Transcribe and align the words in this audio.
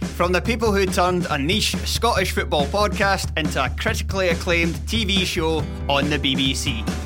From 0.00 0.32
the 0.32 0.40
people 0.40 0.72
who 0.72 0.86
turned 0.86 1.26
a 1.30 1.38
niche 1.38 1.76
Scottish 1.84 2.32
football 2.32 2.66
podcast 2.66 3.36
into 3.38 3.62
a 3.62 3.68
critically 3.70 4.28
acclaimed 4.28 4.74
TV 4.86 5.24
show 5.24 5.62
on 5.88 6.08
the 6.08 6.18
BBC. 6.18 7.05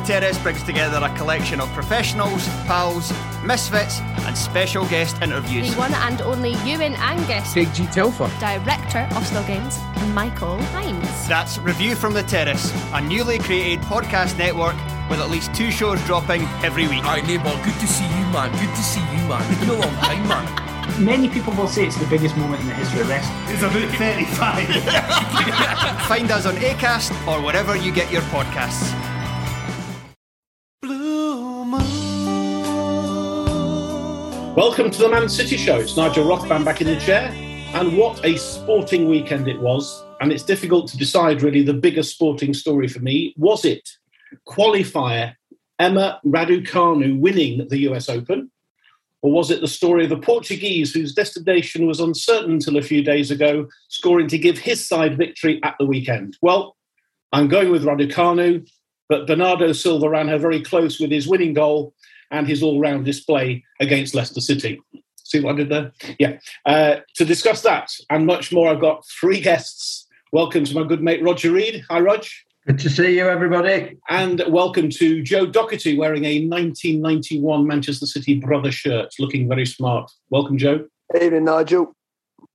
Terrace 0.00 0.38
brings 0.38 0.62
together 0.62 0.98
a 1.02 1.14
collection 1.16 1.60
of 1.60 1.68
professionals, 1.72 2.46
pals, 2.66 3.12
misfits, 3.44 4.00
and 4.26 4.36
special 4.36 4.84
guest 4.86 5.20
interviews. 5.22 5.70
The 5.72 5.78
one 5.78 5.94
and 5.94 6.20
only 6.22 6.54
Ewan 6.64 6.94
Angus, 6.94 7.54
Big 7.54 7.72
G 7.74 7.86
Telfer. 7.86 8.30
director 8.40 9.06
of 9.16 9.26
Still 9.26 9.44
Games, 9.44 9.78
Michael 10.14 10.58
Hines. 10.74 11.28
That's 11.28 11.58
Review 11.58 11.94
from 11.94 12.14
the 12.14 12.22
Terrace, 12.22 12.72
a 12.92 13.00
newly 13.00 13.38
created 13.38 13.80
podcast 13.84 14.36
network 14.38 14.76
with 15.08 15.20
at 15.20 15.30
least 15.30 15.54
two 15.54 15.70
shows 15.70 16.02
dropping 16.04 16.42
every 16.64 16.88
week. 16.88 17.04
Aye, 17.04 17.20
neighbour, 17.22 17.54
good 17.64 17.78
to 17.80 17.86
see 17.86 18.04
you, 18.04 18.24
man. 18.32 18.50
Good 18.52 18.74
to 18.74 18.82
see 18.82 19.00
you, 19.00 19.28
man. 19.28 19.42
It's 19.52 19.60
been 19.60 19.70
a 19.70 19.78
long 19.78 19.94
time, 19.96 20.26
man. 20.28 20.62
Many 21.04 21.28
people 21.28 21.52
will 21.54 21.68
say 21.68 21.86
it's 21.86 21.96
the 21.96 22.06
biggest 22.06 22.36
moment 22.36 22.60
in 22.62 22.68
the 22.68 22.74
history 22.74 23.00
of 23.00 23.08
wrestling. 23.08 23.38
It's 23.48 23.62
about 23.62 23.88
35. 23.98 24.68
Find 26.08 26.30
us 26.30 26.46
on 26.46 26.54
ACAST 26.56 27.12
or 27.28 27.40
wherever 27.44 27.76
you 27.76 27.92
get 27.92 28.10
your 28.10 28.22
podcasts. 28.22 28.92
Welcome 34.56 34.90
to 34.90 34.98
the 35.00 35.10
Man 35.10 35.28
City 35.28 35.58
Show. 35.58 35.80
It's 35.80 35.98
Nigel 35.98 36.24
Rothband 36.24 36.64
back 36.64 36.80
in 36.80 36.86
the 36.86 36.96
chair. 36.96 37.28
And 37.74 37.94
what 37.94 38.24
a 38.24 38.38
sporting 38.38 39.06
weekend 39.06 39.48
it 39.48 39.60
was. 39.60 40.02
And 40.22 40.32
it's 40.32 40.42
difficult 40.42 40.88
to 40.88 40.96
decide, 40.96 41.42
really, 41.42 41.62
the 41.62 41.74
biggest 41.74 42.12
sporting 42.12 42.54
story 42.54 42.88
for 42.88 43.00
me. 43.00 43.34
Was 43.36 43.66
it 43.66 43.86
qualifier 44.48 45.34
Emma 45.78 46.22
Raducanu 46.24 47.20
winning 47.20 47.68
the 47.68 47.80
US 47.80 48.08
Open? 48.08 48.50
Or 49.20 49.30
was 49.30 49.50
it 49.50 49.60
the 49.60 49.68
story 49.68 50.04
of 50.04 50.08
the 50.08 50.16
Portuguese 50.16 50.94
whose 50.94 51.12
destination 51.12 51.86
was 51.86 52.00
uncertain 52.00 52.52
until 52.52 52.78
a 52.78 52.82
few 52.82 53.04
days 53.04 53.30
ago, 53.30 53.68
scoring 53.88 54.26
to 54.28 54.38
give 54.38 54.56
his 54.56 54.88
side 54.88 55.18
victory 55.18 55.60
at 55.64 55.74
the 55.78 55.84
weekend? 55.84 56.38
Well, 56.40 56.76
I'm 57.30 57.48
going 57.48 57.70
with 57.70 57.84
Raducanu, 57.84 58.66
but 59.10 59.26
Bernardo 59.26 59.72
Silva 59.72 60.08
ran 60.08 60.28
her 60.28 60.38
very 60.38 60.62
close 60.62 60.98
with 60.98 61.10
his 61.10 61.28
winning 61.28 61.52
goal 61.52 61.92
and 62.30 62.46
his 62.46 62.62
all 62.62 62.80
round 62.80 63.04
display 63.04 63.64
against 63.80 64.14
Leicester 64.14 64.40
City. 64.40 64.80
See 65.24 65.40
what 65.40 65.54
I 65.54 65.56
did 65.56 65.68
there? 65.70 65.92
Yeah. 66.18 66.38
Uh, 66.64 66.96
to 67.16 67.24
discuss 67.24 67.62
that 67.62 67.90
and 68.10 68.26
much 68.26 68.52
more, 68.52 68.68
I've 68.68 68.80
got 68.80 69.04
three 69.20 69.40
guests. 69.40 70.06
Welcome 70.32 70.64
to 70.64 70.74
my 70.74 70.84
good 70.86 71.02
mate 71.02 71.22
Roger 71.22 71.50
Reade. 71.50 71.84
Hi, 71.88 72.00
Rog. 72.00 72.24
Good 72.66 72.78
to 72.80 72.90
see 72.90 73.16
you, 73.16 73.28
everybody. 73.28 73.96
And 74.08 74.42
welcome 74.48 74.90
to 74.90 75.22
Joe 75.22 75.46
Doherty 75.46 75.96
wearing 75.96 76.24
a 76.24 76.46
1991 76.46 77.66
Manchester 77.66 78.06
City 78.06 78.40
brother 78.40 78.72
shirt, 78.72 79.14
looking 79.18 79.48
very 79.48 79.66
smart. 79.66 80.10
Welcome, 80.30 80.58
Joe. 80.58 80.86
Evening, 81.20 81.44
Nigel. 81.44 81.92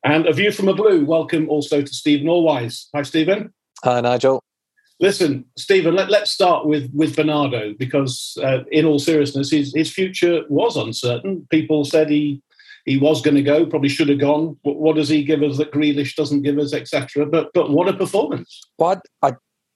And 0.04 0.26
a 0.26 0.34
view 0.34 0.52
from 0.52 0.68
a 0.68 0.74
blue. 0.74 1.06
Welcome 1.06 1.50
also 1.50 1.82
to 1.82 1.94
Stephen 1.94 2.28
Allweis. 2.28 2.88
Hi, 2.94 3.04
Stephen. 3.04 3.54
Hi, 3.84 4.02
Nigel. 4.02 4.44
Listen, 5.02 5.46
Stephen, 5.58 5.96
let, 5.96 6.10
let's 6.12 6.32
start 6.32 6.68
with, 6.68 6.90
with 6.94 7.16
Bernardo 7.16 7.74
because, 7.78 8.38
uh, 8.44 8.60
in 8.72 8.86
all 8.86 9.00
seriousness, 9.00 9.50
his, 9.50 9.74
his 9.76 9.92
future 9.92 10.44
was 10.48 10.78
uncertain. 10.78 11.48
People 11.50 11.84
said 11.84 12.10
he 12.10 12.42
he 12.86 12.98
was 12.98 13.22
going 13.22 13.36
to 13.36 13.44
go, 13.44 13.66
probably 13.66 13.90
should 13.90 14.10
have 14.10 14.20
gone. 14.20 14.58
What, 14.64 14.78
what 14.78 14.96
does 14.96 15.10
he 15.10 15.24
give 15.24 15.44
us 15.44 15.58
that 15.58 15.72
Grealish 15.72 16.16
doesn't 16.16 16.42
give 16.42 16.58
us, 16.58 16.74
etc. 16.74 17.26
But 17.26 17.52
but 17.54 17.70
what 17.70 17.88
a 17.88 17.94
performance! 17.94 18.62
Well, 18.78 19.02
I, 19.22 19.28
I, 19.28 19.36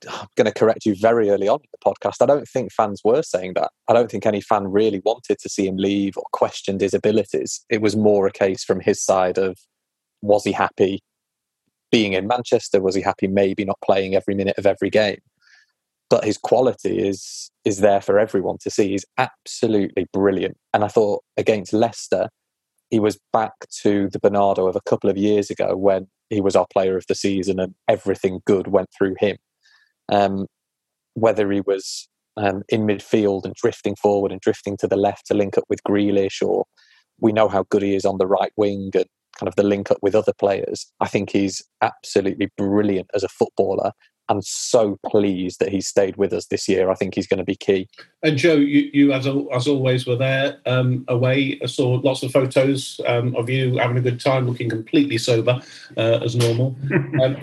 I'm 0.10 0.28
going 0.36 0.46
to 0.46 0.54
correct 0.54 0.86
you 0.86 0.96
very 0.96 1.30
early 1.30 1.48
on 1.48 1.60
in 1.60 1.70
the 1.72 1.94
podcast. 1.94 2.22
I 2.22 2.26
don't 2.26 2.48
think 2.48 2.72
fans 2.72 3.02
were 3.04 3.22
saying 3.22 3.54
that. 3.56 3.72
I 3.88 3.94
don't 3.94 4.10
think 4.10 4.26
any 4.26 4.42
fan 4.42 4.68
really 4.68 5.02
wanted 5.06 5.40
to 5.40 5.50
see 5.50 5.68
him 5.68 5.78
leave 5.78 6.18
or 6.18 6.24
questioned 6.32 6.82
his 6.82 6.94
abilities. 6.94 7.64
It 7.70 7.82
was 7.82 7.96
more 7.96 8.28
a 8.28 8.32
case 8.32 8.64
from 8.64 8.80
his 8.80 9.02
side 9.04 9.38
of 9.38 9.58
was 10.22 10.44
he 10.44 10.52
happy 10.52 11.02
being 11.96 12.12
in 12.12 12.28
Manchester? 12.28 12.82
Was 12.82 12.94
he 12.94 13.02
happy 13.02 13.26
maybe 13.26 13.64
not 13.64 13.80
playing 13.82 14.16
every 14.16 14.36
minute 14.36 14.58
of 14.58 14.66
every 14.66 14.90
game? 14.90 15.20
But 16.10 16.26
his 16.26 16.38
quality 16.38 17.08
is 17.08 17.50
is 17.64 17.80
there 17.80 18.02
for 18.02 18.20
everyone 18.20 18.58
to 18.64 18.70
see. 18.70 18.90
He's 18.90 19.06
absolutely 19.18 20.06
brilliant. 20.12 20.58
And 20.74 20.84
I 20.84 20.90
thought 20.90 21.24
against 21.38 21.72
Leicester, 21.72 22.28
he 22.90 23.00
was 23.00 23.18
back 23.32 23.54
to 23.84 24.10
the 24.10 24.20
Bernardo 24.20 24.68
of 24.68 24.76
a 24.76 24.82
couple 24.90 25.10
of 25.10 25.16
years 25.16 25.50
ago 25.50 25.78
when 25.78 26.08
he 26.30 26.42
was 26.42 26.54
our 26.58 26.68
player 26.74 26.98
of 26.98 27.06
the 27.08 27.16
season 27.16 27.62
and 27.62 27.74
everything 27.88 28.42
good 28.46 28.68
went 28.68 28.90
through 28.96 29.16
him. 29.22 29.38
Um, 30.12 30.48
whether 31.14 31.50
he 31.50 31.62
was 31.62 32.10
um, 32.36 32.64
in 32.68 32.86
midfield 32.86 33.46
and 33.46 33.56
drifting 33.56 33.96
forward 33.96 34.34
and 34.34 34.42
drifting 34.42 34.76
to 34.82 34.88
the 34.88 34.98
left 34.98 35.28
to 35.28 35.34
link 35.34 35.58
up 35.58 35.64
with 35.70 35.80
Grealish, 35.88 36.46
or 36.46 36.66
we 37.22 37.32
know 37.32 37.48
how 37.48 37.64
good 37.70 37.84
he 37.84 37.96
is 37.96 38.04
on 38.04 38.18
the 38.18 38.28
right 38.28 38.52
wing 38.58 38.92
and 38.94 39.06
kind 39.38 39.48
of 39.48 39.56
the 39.56 39.64
link 39.64 39.92
up 39.92 39.98
with 40.02 40.16
other 40.16 40.34
players. 40.34 40.92
I 41.00 41.08
think 41.08 41.30
he's 41.30 41.62
absolutely 41.82 42.52
brilliant 42.58 43.10
as 43.14 43.24
a 43.24 43.30
footballer. 43.30 43.92
I'm 44.28 44.42
so 44.42 44.98
pleased 45.06 45.60
that 45.60 45.70
he's 45.70 45.88
stayed 45.88 46.18
with 46.18 46.34
us 46.34 46.48
this 46.48 46.68
year. 46.68 46.90
I 46.90 46.96
think 46.96 47.14
he's 47.14 47.28
going 47.28 47.38
to 47.38 47.44
be 47.44 47.56
key. 47.56 47.88
And 48.24 48.38
Joe, 48.38 48.56
you, 48.56 48.90
you 48.92 49.14
as, 49.14 49.28
as 49.28 49.68
always 49.68 50.08
were 50.08 50.16
there 50.16 50.58
um, 50.66 51.06
away. 51.08 51.60
I 51.62 51.68
saw 51.68 52.02
lots 52.04 52.24
of 52.24 52.32
photos 52.32 53.00
um, 53.06 53.36
of 53.36 53.50
you 53.50 53.78
having 53.78 53.98
a 53.98 54.02
good 54.02 54.20
time, 54.20 54.48
looking 54.48 54.70
completely 54.70 55.20
sober 55.20 55.62
uh, 55.96 56.20
as 56.24 56.36
normal. 56.36 56.76
um, 57.22 57.38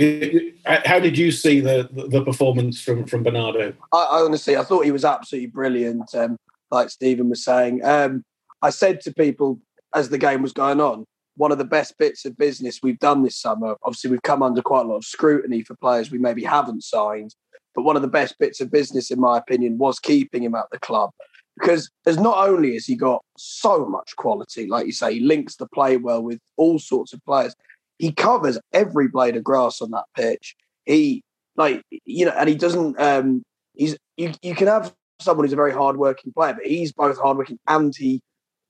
how 0.64 0.98
did 0.98 1.16
you 1.16 1.30
see 1.30 1.60
the, 1.60 1.88
the 1.92 2.24
performance 2.24 2.80
from, 2.82 3.06
from 3.06 3.22
Bernardo? 3.22 3.72
I, 3.92 3.98
I 3.98 4.20
honestly, 4.22 4.56
I 4.56 4.64
thought 4.64 4.84
he 4.84 4.92
was 4.92 5.04
absolutely 5.04 5.48
brilliant. 5.48 6.12
Um, 6.14 6.36
like 6.70 6.90
Stephen 6.90 7.28
was 7.28 7.44
saying, 7.44 7.84
um, 7.84 8.24
I 8.60 8.70
said 8.70 9.00
to 9.02 9.12
people 9.12 9.60
as 9.94 10.08
the 10.08 10.18
game 10.18 10.42
was 10.42 10.52
going 10.52 10.80
on, 10.80 11.04
one 11.36 11.52
of 11.52 11.58
the 11.58 11.64
best 11.64 11.96
bits 11.98 12.24
of 12.24 12.36
business 12.36 12.80
we've 12.82 12.98
done 12.98 13.22
this 13.22 13.36
summer. 13.36 13.76
Obviously, 13.82 14.10
we've 14.10 14.22
come 14.22 14.42
under 14.42 14.62
quite 14.62 14.84
a 14.84 14.88
lot 14.88 14.96
of 14.96 15.04
scrutiny 15.04 15.62
for 15.62 15.74
players 15.76 16.10
we 16.10 16.18
maybe 16.18 16.44
haven't 16.44 16.84
signed, 16.84 17.34
but 17.74 17.82
one 17.82 17.96
of 17.96 18.02
the 18.02 18.08
best 18.08 18.38
bits 18.38 18.60
of 18.60 18.70
business, 18.70 19.10
in 19.10 19.20
my 19.20 19.38
opinion, 19.38 19.78
was 19.78 19.98
keeping 19.98 20.42
him 20.42 20.54
at 20.54 20.66
the 20.70 20.78
club. 20.78 21.10
Because 21.58 21.90
as 22.06 22.18
not 22.18 22.48
only 22.48 22.74
has 22.74 22.86
he 22.86 22.96
got 22.96 23.22
so 23.36 23.84
much 23.86 24.16
quality, 24.16 24.66
like 24.66 24.86
you 24.86 24.92
say, 24.92 25.14
he 25.14 25.20
links 25.20 25.56
the 25.56 25.66
play 25.66 25.96
well 25.96 26.22
with 26.22 26.38
all 26.56 26.78
sorts 26.78 27.12
of 27.12 27.24
players. 27.24 27.54
He 27.98 28.10
covers 28.12 28.58
every 28.72 29.08
blade 29.08 29.36
of 29.36 29.44
grass 29.44 29.80
on 29.80 29.90
that 29.90 30.06
pitch. 30.16 30.56
He 30.86 31.22
like 31.56 31.82
you 32.04 32.26
know, 32.26 32.32
and 32.32 32.48
he 32.48 32.54
doesn't. 32.54 32.98
um 33.00 33.42
He's 33.74 33.96
you. 34.16 34.32
You 34.42 34.54
can 34.54 34.66
have 34.66 34.94
someone 35.20 35.44
who's 35.44 35.52
a 35.52 35.56
very 35.56 35.72
hardworking 35.72 36.32
player, 36.32 36.54
but 36.54 36.66
he's 36.66 36.92
both 36.92 37.18
hardworking 37.18 37.58
and 37.68 37.94
he 37.94 38.20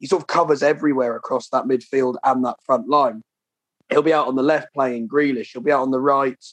he 0.02 0.08
sort 0.08 0.20
of 0.20 0.26
covers 0.26 0.64
everywhere 0.64 1.14
across 1.14 1.48
that 1.50 1.64
midfield 1.64 2.16
and 2.24 2.44
that 2.44 2.56
front 2.64 2.88
line. 2.88 3.22
He'll 3.88 4.02
be 4.02 4.12
out 4.12 4.26
on 4.26 4.34
the 4.34 4.42
left 4.42 4.74
playing 4.74 5.08
Grealish. 5.08 5.52
He'll 5.52 5.62
be 5.62 5.70
out 5.70 5.82
on 5.82 5.92
the 5.92 6.00
right 6.00 6.44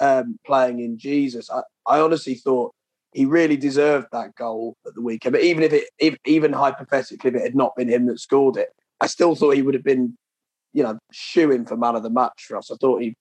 um, 0.00 0.38
playing 0.46 0.80
in 0.80 0.96
Jesus. 0.96 1.50
I, 1.50 1.60
I 1.86 2.00
honestly 2.00 2.36
thought 2.36 2.72
he 3.12 3.26
really 3.26 3.58
deserved 3.58 4.06
that 4.12 4.34
goal 4.34 4.78
at 4.86 4.94
the 4.94 5.02
weekend. 5.02 5.34
But 5.34 5.42
even 5.42 5.62
if 5.62 5.74
it, 5.74 5.90
if, 5.98 6.16
even 6.24 6.54
hypothetically, 6.54 7.28
if 7.28 7.36
it 7.36 7.42
had 7.42 7.54
not 7.54 7.76
been 7.76 7.88
him 7.88 8.06
that 8.06 8.18
scored 8.18 8.56
it, 8.56 8.70
I 9.02 9.08
still 9.08 9.34
thought 9.34 9.56
he 9.56 9.62
would 9.62 9.74
have 9.74 9.84
been, 9.84 10.16
you 10.72 10.82
know, 10.82 10.98
shooing 11.12 11.66
for 11.66 11.76
man 11.76 11.96
of 11.96 12.02
the 12.02 12.08
match 12.08 12.46
for 12.48 12.56
us. 12.56 12.70
I 12.70 12.76
thought 12.76 13.02
he 13.02 13.14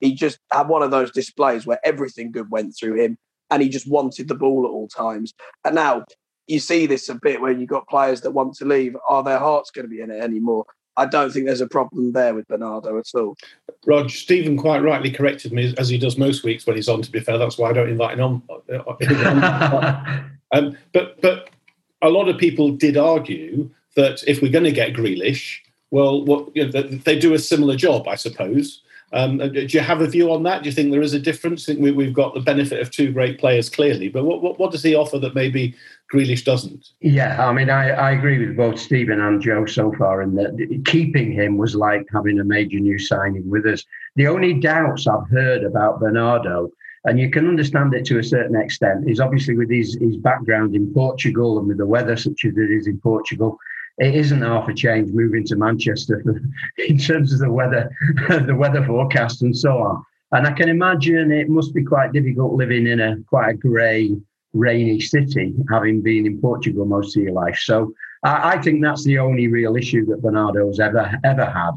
he 0.00 0.12
just 0.12 0.38
had 0.52 0.68
one 0.68 0.82
of 0.82 0.90
those 0.90 1.10
displays 1.10 1.64
where 1.64 1.80
everything 1.82 2.30
good 2.30 2.50
went 2.50 2.76
through 2.78 3.00
him, 3.00 3.16
and 3.50 3.62
he 3.62 3.70
just 3.70 3.88
wanted 3.88 4.28
the 4.28 4.34
ball 4.34 4.66
at 4.66 4.70
all 4.70 4.88
times. 4.88 5.32
And 5.64 5.76
now 5.76 6.04
you 6.46 6.58
see 6.58 6.86
this 6.86 7.08
a 7.08 7.14
bit 7.14 7.40
when 7.40 7.60
you've 7.60 7.68
got 7.68 7.88
players 7.88 8.20
that 8.22 8.30
want 8.30 8.54
to 8.56 8.64
leave. 8.64 8.96
Are 9.08 9.22
their 9.22 9.38
hearts 9.38 9.70
going 9.70 9.86
to 9.86 9.88
be 9.88 10.00
in 10.00 10.10
it 10.10 10.22
anymore? 10.22 10.66
I 10.96 11.06
don't 11.06 11.32
think 11.32 11.46
there's 11.46 11.60
a 11.60 11.66
problem 11.66 12.12
there 12.12 12.34
with 12.34 12.46
Bernardo 12.46 12.96
at 12.98 13.06
all. 13.14 13.36
Rog, 13.86 14.10
Stephen 14.10 14.56
quite 14.56 14.82
rightly 14.82 15.10
corrected 15.10 15.52
me, 15.52 15.74
as 15.76 15.88
he 15.88 15.98
does 15.98 16.16
most 16.16 16.44
weeks 16.44 16.66
when 16.66 16.76
he's 16.76 16.88
on, 16.88 17.02
to 17.02 17.10
be 17.10 17.20
fair. 17.20 17.36
That's 17.36 17.58
why 17.58 17.70
I 17.70 17.72
don't 17.72 17.88
invite 17.88 18.18
him 18.18 18.42
on. 18.48 18.62
um, 20.52 20.76
but, 20.92 21.20
but 21.20 21.50
a 22.02 22.08
lot 22.08 22.28
of 22.28 22.38
people 22.38 22.70
did 22.70 22.96
argue 22.96 23.70
that 23.96 24.22
if 24.26 24.40
we're 24.40 24.52
going 24.52 24.64
to 24.64 24.72
get 24.72 24.94
Grealish, 24.94 25.58
well, 25.90 26.24
what, 26.24 26.54
you 26.54 26.66
know, 26.66 26.82
they 26.82 27.18
do 27.18 27.34
a 27.34 27.38
similar 27.38 27.76
job, 27.76 28.06
I 28.06 28.14
suppose. 28.14 28.82
Um, 29.12 29.40
uh, 29.40 29.46
do 29.46 29.66
you 29.68 29.80
have 29.80 30.00
a 30.00 30.08
view 30.08 30.32
on 30.32 30.42
that? 30.42 30.62
Do 30.62 30.68
you 30.68 30.74
think 30.74 30.90
there 30.90 31.02
is 31.02 31.14
a 31.14 31.20
difference? 31.20 31.68
I 31.68 31.74
think 31.74 31.96
we, 31.96 32.04
have 32.04 32.14
got 32.14 32.34
the 32.34 32.40
benefit 32.40 32.80
of 32.80 32.90
two 32.90 33.12
great 33.12 33.38
players 33.38 33.70
clearly, 33.70 34.08
but 34.08 34.24
what, 34.24 34.42
what, 34.42 34.58
what, 34.58 34.72
does 34.72 34.82
he 34.82 34.96
offer 34.96 35.18
that 35.20 35.36
maybe 35.36 35.74
Grealish 36.12 36.44
doesn't? 36.44 36.90
Yeah, 37.00 37.46
I 37.46 37.52
mean, 37.52 37.70
I, 37.70 37.90
I 37.90 38.10
agree 38.12 38.46
with 38.46 38.56
both 38.56 38.78
Stephen 38.78 39.20
and 39.20 39.40
Joe 39.40 39.66
so 39.66 39.92
far 39.92 40.22
in 40.22 40.34
that 40.36 40.82
keeping 40.84 41.32
him 41.32 41.56
was 41.56 41.74
like 41.74 42.06
having 42.12 42.38
a 42.38 42.44
major 42.44 42.78
new 42.78 42.98
signing 42.98 43.48
with 43.48 43.66
us. 43.66 43.84
The 44.16 44.28
only 44.28 44.54
doubts 44.54 45.06
I've 45.06 45.28
heard 45.30 45.64
about 45.64 46.00
Bernardo, 46.00 46.70
and 47.04 47.18
you 47.18 47.30
can 47.30 47.48
understand 47.48 47.94
it 47.94 48.04
to 48.06 48.18
a 48.18 48.24
certain 48.24 48.54
extent, 48.56 49.08
is 49.08 49.18
obviously 49.18 49.56
with 49.56 49.70
his, 49.70 49.96
his 50.00 50.16
background 50.16 50.74
in 50.74 50.92
Portugal 50.92 51.58
and 51.58 51.66
with 51.68 51.78
the 51.78 51.86
weather 51.86 52.16
such 52.16 52.44
as 52.44 52.56
it 52.56 52.70
is 52.70 52.86
in 52.86 53.00
Portugal 53.00 53.58
it 53.98 54.14
isn't 54.14 54.42
half 54.42 54.68
a 54.68 54.74
change 54.74 55.12
moving 55.12 55.44
to 55.44 55.56
Manchester 55.56 56.22
in 56.78 56.98
terms 56.98 57.32
of 57.32 57.38
the 57.38 57.50
weather, 57.50 57.90
the 58.28 58.54
weather 58.54 58.84
forecast 58.84 59.42
and 59.42 59.56
so 59.56 59.78
on. 59.78 60.04
And 60.32 60.46
I 60.46 60.52
can 60.52 60.68
imagine 60.68 61.30
it 61.30 61.48
must 61.48 61.74
be 61.74 61.84
quite 61.84 62.12
difficult 62.12 62.54
living 62.54 62.88
in 62.88 63.00
a 63.00 63.18
quite 63.28 63.50
a 63.50 63.54
grey, 63.54 64.16
rainy 64.54 65.00
city, 65.00 65.54
having 65.70 66.00
been 66.00 66.26
in 66.26 66.40
Portugal 66.40 66.86
most 66.86 67.16
of 67.16 67.22
your 67.22 67.32
life. 67.32 67.58
So 67.58 67.92
I, 68.22 68.54
I 68.54 68.62
think 68.62 68.82
that's 68.82 69.04
the 69.04 69.18
only 69.18 69.48
real 69.48 69.76
issue 69.76 70.06
that 70.06 70.22
Bernardo's 70.22 70.80
ever 70.80 71.18
ever 71.24 71.44
had. 71.44 71.72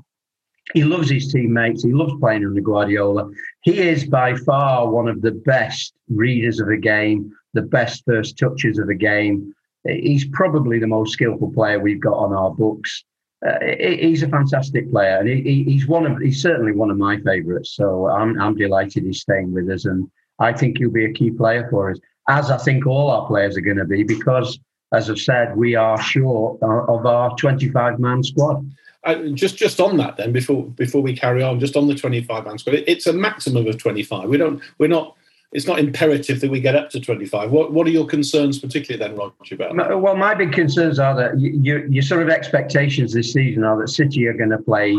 He 0.74 0.84
loves 0.84 1.10
his 1.10 1.32
teammates. 1.32 1.84
He 1.84 1.94
loves 1.94 2.14
playing 2.20 2.46
under 2.46 2.62
Guardiola. 2.62 3.30
He 3.62 3.80
is 3.80 4.06
by 4.06 4.36
far 4.36 4.90
one 4.90 5.08
of 5.08 5.22
the 5.22 5.32
best 5.32 5.94
readers 6.10 6.60
of 6.60 6.68
the 6.68 6.78
game, 6.78 7.32
the 7.54 7.62
best 7.62 8.04
first 8.06 8.38
touches 8.38 8.78
of 8.78 8.88
the 8.88 8.96
game 8.96 9.54
he's 9.88 10.28
probably 10.30 10.80
the 10.80 10.88
most 10.88 11.14
skillful 11.14 11.52
player 11.52 11.80
we've 11.80 12.00
got 12.00 12.18
on 12.18 12.34
our 12.34 12.52
books. 12.52 13.04
Uh, 13.46 13.58
he's 13.80 14.24
a 14.24 14.30
fantastic 14.30 14.90
player, 14.90 15.18
and 15.20 15.30
he, 15.30 15.64
he's 15.64 15.88
one 15.88 16.06
of 16.06 16.20
he's 16.20 16.42
certainly 16.42 16.72
one 16.72 16.90
of 16.90 16.98
my 16.98 17.18
favourites. 17.20 17.76
So 17.76 18.08
I'm 18.08 18.40
I'm 18.42 18.56
delighted 18.56 19.04
he's 19.04 19.22
staying 19.22 19.54
with 19.54 19.70
us, 19.70 19.86
and 19.86 20.10
I 20.40 20.54
think 20.54 20.78
he'll 20.78 20.90
be 20.90 21.06
a 21.06 21.14
key 21.14 21.30
player 21.30 21.68
for 21.70 21.92
us, 21.92 22.00
as 22.28 22.52
I 22.52 22.58
think 22.58 22.86
all 22.86 23.10
our 23.10 23.26
players 23.28 23.58
are 23.58 23.62
going 23.62 23.78
to 23.78 23.86
be, 23.86 24.04
because 24.04 24.60
as 24.94 25.10
I've 25.10 25.20
said, 25.20 25.58
we 25.58 25.76
are 25.76 26.02
short 26.02 26.62
of 26.62 27.06
our 27.06 27.36
25 27.36 28.00
man 28.00 28.24
squad. 28.24 28.70
Uh, 29.04 29.28
just 29.34 29.58
just 29.58 29.80
on 29.80 29.98
that, 29.98 30.18
then 30.18 30.32
before 30.32 30.66
before 30.66 31.02
we 31.02 31.16
carry 31.16 31.42
on, 31.44 31.60
just 31.60 31.76
on 31.76 31.88
the 31.88 31.96
25 31.96 32.46
man 32.46 32.58
squad, 32.58 32.84
it's 32.88 33.08
a 33.08 33.14
maximum 33.14 33.68
of 33.68 33.78
25. 33.78 34.28
We 34.28 34.38
don't 34.38 34.62
we're 34.80 34.88
not 34.88 35.16
it's 35.54 35.66
not 35.66 35.80
imperative 35.80 36.42
that 36.42 36.52
we 36.52 36.60
get 36.60 36.76
up 36.76 36.90
to 36.90 37.00
25. 37.00 37.52
What 37.52 37.72
what 37.72 37.88
are 37.88 37.92
your 37.92 38.06
concerns, 38.06 38.60
particularly 38.60 39.00
then, 39.00 39.18
Roger? 39.18 39.56
About 39.56 40.02
well, 40.02 40.16
my 40.16 40.34
big 40.34 40.52
concerns 40.52 41.00
are 41.00 41.16
that 41.16 41.40
you, 41.40 41.86
your 41.90 42.04
sort 42.04 42.22
of 42.22 42.30
expectations 42.30 43.14
this 43.14 43.32
season 43.32 43.64
are 43.64 43.80
that 43.80 43.88
City 43.88 44.28
are 44.28 44.34
going 44.34 44.50
to 44.50 44.58
play 44.58 44.98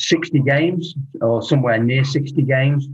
60 0.00 0.40
games 0.40 0.94
or 1.20 1.42
somewhere 1.42 1.78
near 1.78 2.04
60 2.04 2.42
games. 2.42 2.88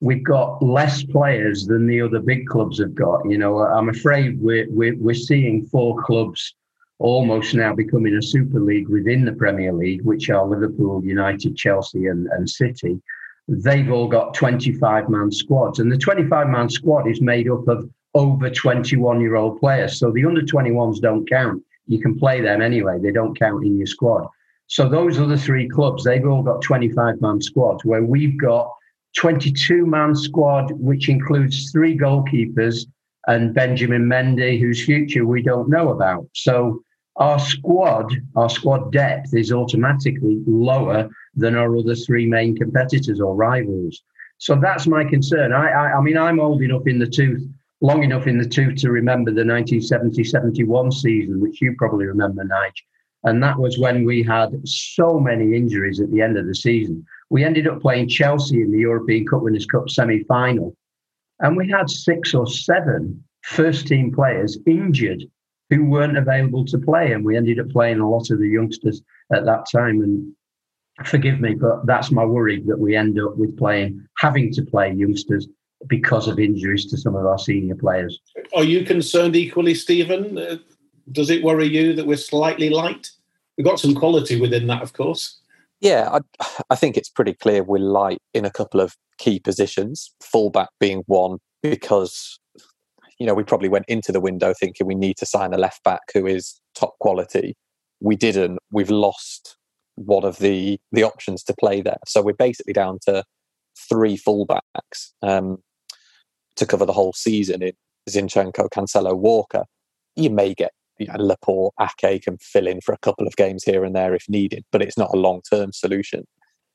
We've 0.00 0.24
got 0.24 0.62
less 0.62 1.02
players 1.02 1.66
than 1.66 1.86
the 1.86 2.00
other 2.00 2.20
big 2.20 2.46
clubs 2.46 2.78
have 2.78 2.94
got. 2.94 3.28
You 3.28 3.38
know, 3.38 3.58
I'm 3.58 3.88
afraid 3.88 4.40
we're 4.40 4.66
we're, 4.70 4.96
we're 4.96 5.14
seeing 5.14 5.66
four 5.66 6.02
clubs 6.02 6.54
almost 6.98 7.54
now 7.54 7.74
becoming 7.74 8.14
a 8.14 8.22
super 8.22 8.60
league 8.60 8.88
within 8.88 9.24
the 9.24 9.32
Premier 9.32 9.72
League, 9.72 10.02
which 10.02 10.28
are 10.30 10.46
Liverpool, 10.46 11.02
United, 11.04 11.56
Chelsea, 11.56 12.06
and, 12.06 12.26
and 12.28 12.48
City 12.48 13.00
they've 13.50 13.90
all 13.90 14.06
got 14.06 14.32
25 14.34 15.08
man 15.08 15.30
squads. 15.30 15.80
And 15.80 15.90
the 15.90 15.98
25 15.98 16.48
man 16.48 16.68
squad 16.70 17.08
is 17.08 17.20
made 17.20 17.50
up 17.50 17.66
of 17.68 17.90
over 18.14 18.48
21 18.48 19.20
year 19.20 19.36
old 19.36 19.58
players. 19.58 19.98
So 19.98 20.10
the 20.10 20.24
under 20.24 20.42
21s 20.42 21.00
don't 21.00 21.28
count. 21.28 21.62
You 21.86 22.00
can 22.00 22.16
play 22.18 22.40
them 22.40 22.62
anyway, 22.62 22.98
they 23.00 23.10
don't 23.10 23.38
count 23.38 23.64
in 23.64 23.76
your 23.76 23.86
squad. 23.86 24.28
So 24.68 24.88
those 24.88 25.18
other 25.18 25.36
three 25.36 25.68
clubs, 25.68 26.04
they've 26.04 26.26
all 26.26 26.44
got 26.44 26.62
25 26.62 27.20
man 27.20 27.40
squads, 27.42 27.84
where 27.84 28.04
we've 28.04 28.38
got 28.38 28.70
22 29.16 29.86
man 29.86 30.14
squad, 30.14 30.72
which 30.72 31.08
includes 31.08 31.70
three 31.70 31.96
goalkeepers 31.96 32.86
and 33.26 33.54
Benjamin 33.54 34.06
Mendy, 34.06 34.60
whose 34.60 34.84
future 34.84 35.26
we 35.26 35.42
don't 35.42 35.68
know 35.68 35.90
about. 35.90 36.26
So 36.34 36.82
our 37.16 37.38
squad, 37.38 38.12
our 38.36 38.48
squad 38.48 38.92
depth 38.92 39.34
is 39.34 39.52
automatically 39.52 40.42
lower 40.46 41.10
than 41.34 41.54
our 41.54 41.76
other 41.76 41.94
three 41.94 42.26
main 42.26 42.56
competitors 42.56 43.20
or 43.20 43.34
rivals. 43.34 44.02
So 44.38 44.58
that's 44.58 44.86
my 44.86 45.04
concern. 45.04 45.52
I, 45.52 45.68
I, 45.68 45.98
I 45.98 46.00
mean, 46.00 46.16
I'm 46.16 46.40
old 46.40 46.62
enough 46.62 46.86
in 46.86 46.98
the 46.98 47.06
tooth, 47.06 47.46
long 47.82 48.02
enough 48.04 48.26
in 48.26 48.38
the 48.38 48.48
tooth 48.48 48.76
to 48.76 48.90
remember 48.90 49.32
the 49.32 49.42
1970-71 49.42 50.92
season, 50.94 51.40
which 51.40 51.60
you 51.60 51.74
probably 51.76 52.06
remember, 52.06 52.44
Nige. 52.44 52.82
And 53.24 53.42
that 53.42 53.58
was 53.58 53.78
when 53.78 54.06
we 54.06 54.22
had 54.22 54.66
so 54.66 55.20
many 55.20 55.54
injuries 55.54 56.00
at 56.00 56.10
the 56.10 56.22
end 56.22 56.38
of 56.38 56.46
the 56.46 56.54
season. 56.54 57.04
We 57.30 57.44
ended 57.44 57.68
up 57.68 57.80
playing 57.80 58.08
Chelsea 58.08 58.60
in 58.60 58.72
the 58.72 58.80
European 58.80 59.26
Cup 59.26 59.42
Winners' 59.42 59.66
Cup 59.66 59.88
semi-final, 59.88 60.76
and 61.38 61.56
we 61.56 61.68
had 61.68 61.88
six 61.88 62.34
or 62.34 62.46
seven 62.46 63.22
first-team 63.42 64.12
players 64.12 64.58
injured 64.66 65.24
who 65.70 65.84
weren't 65.84 66.18
available 66.18 66.64
to 66.66 66.78
play, 66.78 67.12
and 67.12 67.24
we 67.24 67.36
ended 67.36 67.60
up 67.60 67.70
playing 67.70 68.00
a 68.00 68.10
lot 68.10 68.30
of 68.30 68.40
the 68.40 68.48
youngsters 68.48 69.00
at 69.32 69.44
that 69.44 69.64
time. 69.70 70.02
And 70.02 70.34
forgive 71.06 71.40
me, 71.40 71.54
but 71.54 71.86
that's 71.86 72.10
my 72.10 72.24
worry 72.24 72.60
that 72.66 72.78
we 72.78 72.96
end 72.96 73.18
up 73.20 73.36
with 73.36 73.56
playing, 73.56 74.04
having 74.18 74.52
to 74.54 74.62
play 74.62 74.92
youngsters 74.92 75.46
because 75.86 76.28
of 76.28 76.38
injuries 76.38 76.86
to 76.86 76.98
some 76.98 77.14
of 77.14 77.24
our 77.24 77.38
senior 77.38 77.76
players. 77.76 78.20
Are 78.54 78.64
you 78.64 78.84
concerned 78.84 79.36
equally, 79.36 79.74
Stephen? 79.74 80.36
Uh, 80.36 80.58
does 81.12 81.30
it 81.30 81.42
worry 81.42 81.66
you 81.66 81.94
that 81.94 82.06
we're 82.06 82.16
slightly 82.16 82.68
light? 82.68 83.08
We've 83.56 83.64
got 83.64 83.80
some 83.80 83.94
quality 83.94 84.40
within 84.40 84.66
that, 84.66 84.82
of 84.82 84.92
course. 84.92 85.39
Yeah, 85.80 86.10
I, 86.12 86.52
I 86.70 86.76
think 86.76 86.96
it's 86.96 87.08
pretty 87.08 87.34
clear 87.34 87.62
we're 87.62 87.78
light 87.78 88.20
in 88.34 88.44
a 88.44 88.50
couple 88.50 88.80
of 88.80 88.94
key 89.18 89.40
positions, 89.40 90.12
fullback 90.22 90.68
being 90.78 91.02
one, 91.06 91.38
because 91.62 92.38
you 93.18 93.26
know 93.26 93.34
we 93.34 93.42
probably 93.42 93.68
went 93.68 93.86
into 93.88 94.12
the 94.12 94.20
window 94.20 94.54
thinking 94.58 94.86
we 94.86 94.94
need 94.94 95.16
to 95.18 95.26
sign 95.26 95.52
a 95.52 95.58
left 95.58 95.82
back 95.84 96.00
who 96.14 96.26
is 96.26 96.60
top 96.74 96.94
quality. 97.00 97.54
We 98.00 98.16
didn't. 98.16 98.58
We've 98.70 98.90
lost 98.90 99.56
one 99.96 100.24
of 100.24 100.38
the 100.38 100.78
the 100.92 101.02
options 101.02 101.42
to 101.44 101.54
play 101.58 101.82
there. 101.82 101.98
So 102.06 102.22
we're 102.22 102.32
basically 102.32 102.72
down 102.72 102.98
to 103.06 103.24
three 103.88 104.16
fullbacks 104.16 105.12
um, 105.22 105.58
to 106.56 106.66
cover 106.66 106.86
the 106.86 106.92
whole 106.92 107.12
season 107.12 107.62
in 107.62 107.72
Zinchenko, 108.08 108.68
Cancelo, 108.70 109.16
Walker. 109.16 109.64
You 110.16 110.30
may 110.30 110.54
get 110.54 110.72
you 111.00 111.06
know, 111.06 111.16
Laporte, 111.18 111.74
Ake 111.80 112.22
can 112.22 112.38
fill 112.38 112.66
in 112.66 112.80
for 112.80 112.92
a 112.92 112.98
couple 112.98 113.26
of 113.26 113.36
games 113.36 113.64
here 113.64 113.84
and 113.84 113.96
there 113.96 114.14
if 114.14 114.28
needed, 114.28 114.64
but 114.70 114.82
it's 114.82 114.98
not 114.98 115.10
a 115.12 115.18
long 115.18 115.40
term 115.50 115.72
solution. 115.72 116.24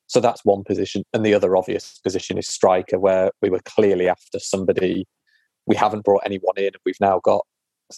So 0.08 0.20
that's 0.20 0.46
one 0.46 0.64
position. 0.64 1.04
And 1.14 1.26
the 1.26 1.34
other 1.34 1.56
obvious 1.56 2.00
position 2.00 2.38
is 2.38 2.48
striker, 2.48 3.00
where 3.00 3.32
we 3.42 3.50
were 3.50 3.62
clearly 3.66 4.10
after 4.10 4.40
somebody. 4.40 5.08
We 5.68 5.76
haven't 5.76 6.06
brought 6.06 6.24
anyone 6.26 6.58
in, 6.58 6.66
and 6.66 6.78
we've 6.86 7.00
now 7.00 7.20
got 7.24 7.46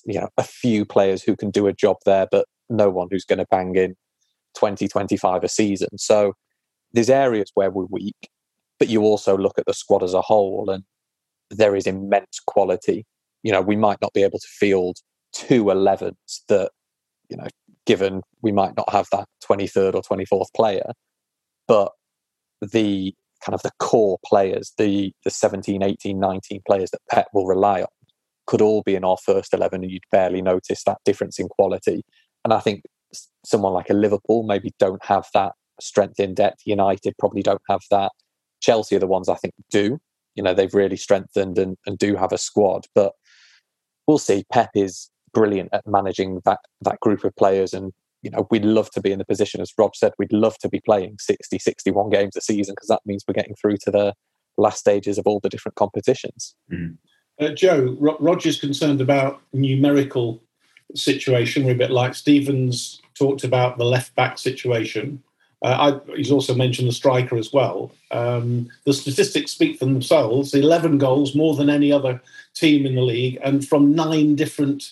you 0.05 0.19
know 0.19 0.29
a 0.37 0.43
few 0.43 0.85
players 0.85 1.23
who 1.23 1.35
can 1.35 1.49
do 1.49 1.67
a 1.67 1.73
job 1.73 1.97
there, 2.05 2.27
but 2.31 2.45
no 2.69 2.89
one 2.89 3.07
who's 3.09 3.25
going 3.25 3.39
to 3.39 3.47
bang 3.49 3.75
in 3.75 3.95
20, 4.57 4.87
25 4.87 5.43
a 5.43 5.49
season. 5.49 5.97
So 5.97 6.33
there's 6.93 7.09
areas 7.09 7.51
where 7.53 7.69
we're 7.69 7.85
weak, 7.85 8.29
but 8.79 8.89
you 8.89 9.01
also 9.01 9.37
look 9.37 9.57
at 9.57 9.65
the 9.65 9.73
squad 9.73 10.03
as 10.03 10.13
a 10.13 10.21
whole 10.21 10.69
and 10.69 10.83
there 11.49 11.75
is 11.75 11.87
immense 11.87 12.39
quality. 12.45 13.05
You 13.43 13.51
know, 13.51 13.61
we 13.61 13.75
might 13.75 14.01
not 14.01 14.13
be 14.13 14.23
able 14.23 14.39
to 14.39 14.47
field 14.47 14.97
two 15.33 15.65
11s 15.65 16.41
that, 16.49 16.71
you 17.29 17.37
know, 17.37 17.47
given 17.85 18.21
we 18.41 18.51
might 18.51 18.75
not 18.75 18.89
have 18.91 19.07
that 19.11 19.27
23rd 19.49 19.95
or 19.95 20.01
24th 20.01 20.53
player, 20.55 20.91
but 21.67 21.91
the 22.61 23.13
kind 23.43 23.53
of 23.53 23.61
the 23.61 23.71
core 23.79 24.17
players, 24.25 24.73
the 24.77 25.11
the 25.23 25.29
17, 25.29 25.83
18, 25.83 26.19
19 26.19 26.61
players 26.65 26.91
that 26.91 27.01
Pep 27.09 27.27
will 27.33 27.45
rely 27.45 27.81
on 27.81 27.87
could 28.47 28.61
all 28.61 28.81
be 28.81 28.95
in 28.95 29.03
our 29.03 29.17
first 29.17 29.53
11 29.53 29.83
and 29.83 29.91
you'd 29.91 30.03
barely 30.11 30.41
notice 30.41 30.83
that 30.85 30.97
difference 31.05 31.37
in 31.37 31.49
quality. 31.49 32.03
And 32.43 32.53
I 32.53 32.59
think 32.59 32.83
someone 33.45 33.73
like 33.73 33.89
a 33.89 33.93
Liverpool 33.93 34.43
maybe 34.43 34.73
don't 34.79 35.03
have 35.03 35.27
that 35.33 35.51
strength 35.81 36.19
in 36.19 36.33
depth. 36.33 36.61
United 36.65 37.13
probably 37.19 37.43
don't 37.43 37.61
have 37.69 37.81
that. 37.91 38.11
Chelsea 38.61 38.95
are 38.95 38.99
the 38.99 39.07
ones 39.07 39.29
I 39.29 39.35
think 39.35 39.53
do. 39.69 39.99
You 40.35 40.43
know, 40.43 40.53
they've 40.53 40.73
really 40.73 40.97
strengthened 40.97 41.57
and, 41.57 41.77
and 41.85 41.97
do 41.97 42.15
have 42.15 42.31
a 42.31 42.37
squad. 42.37 42.85
But 42.95 43.13
we'll 44.07 44.17
see. 44.17 44.45
Pep 44.51 44.69
is 44.75 45.09
brilliant 45.37 45.69
at 45.73 45.85
managing 45.85 46.41
that 46.45 46.59
that 46.81 46.99
group 46.99 47.23
of 47.23 47.35
players. 47.35 47.73
And 47.73 47.93
you 48.23 48.31
know 48.31 48.47
we'd 48.49 48.65
love 48.65 48.89
to 48.91 49.01
be 49.01 49.11
in 49.11 49.19
the 49.19 49.25
position 49.25 49.61
as 49.61 49.71
rob 49.77 49.95
said 49.95 50.11
we'd 50.17 50.33
love 50.33 50.57
to 50.57 50.67
be 50.67 50.79
playing 50.79 51.17
60 51.19 51.59
61 51.59 52.09
games 52.09 52.35
a 52.35 52.41
season 52.41 52.73
because 52.73 52.87
that 52.87 53.05
means 53.05 53.23
we're 53.27 53.39
getting 53.41 53.53
through 53.53 53.77
to 53.77 53.91
the 53.91 54.13
last 54.57 54.79
stages 54.79 55.19
of 55.19 55.27
all 55.27 55.39
the 55.39 55.49
different 55.49 55.75
competitions. 55.75 56.55
Mm. 56.71 56.97
uh, 57.39 57.49
joe 57.49 57.95
Ro- 57.99 58.17
roger's 58.19 58.59
concerned 58.59 59.01
about 59.01 59.39
numerical 59.53 60.41
situation 60.95 61.63
we're 61.63 61.73
a 61.73 61.83
bit 61.85 61.91
like 61.91 62.15
stevens 62.15 63.01
talked 63.17 63.43
about 63.43 63.77
the 63.77 63.85
left 63.85 64.15
back 64.15 64.37
situation. 64.37 65.21
Uh, 65.63 65.99
I, 66.07 66.15
he's 66.15 66.31
also 66.31 66.53
mentioned 66.53 66.87
the 66.87 66.93
striker 66.93 67.35
as 67.35 67.51
well. 67.51 67.91
Um, 68.11 68.69
the 68.85 68.93
statistics 68.93 69.51
speak 69.51 69.79
for 69.79 69.85
themselves. 69.85 70.53
11 70.53 70.99
goals, 70.99 71.33
more 71.33 71.55
than 71.55 71.69
any 71.69 71.91
other 71.91 72.21
team 72.53 72.85
in 72.85 72.95
the 72.95 73.01
league, 73.01 73.39
and 73.43 73.67
from 73.67 73.95
nine 73.95 74.35
different 74.35 74.91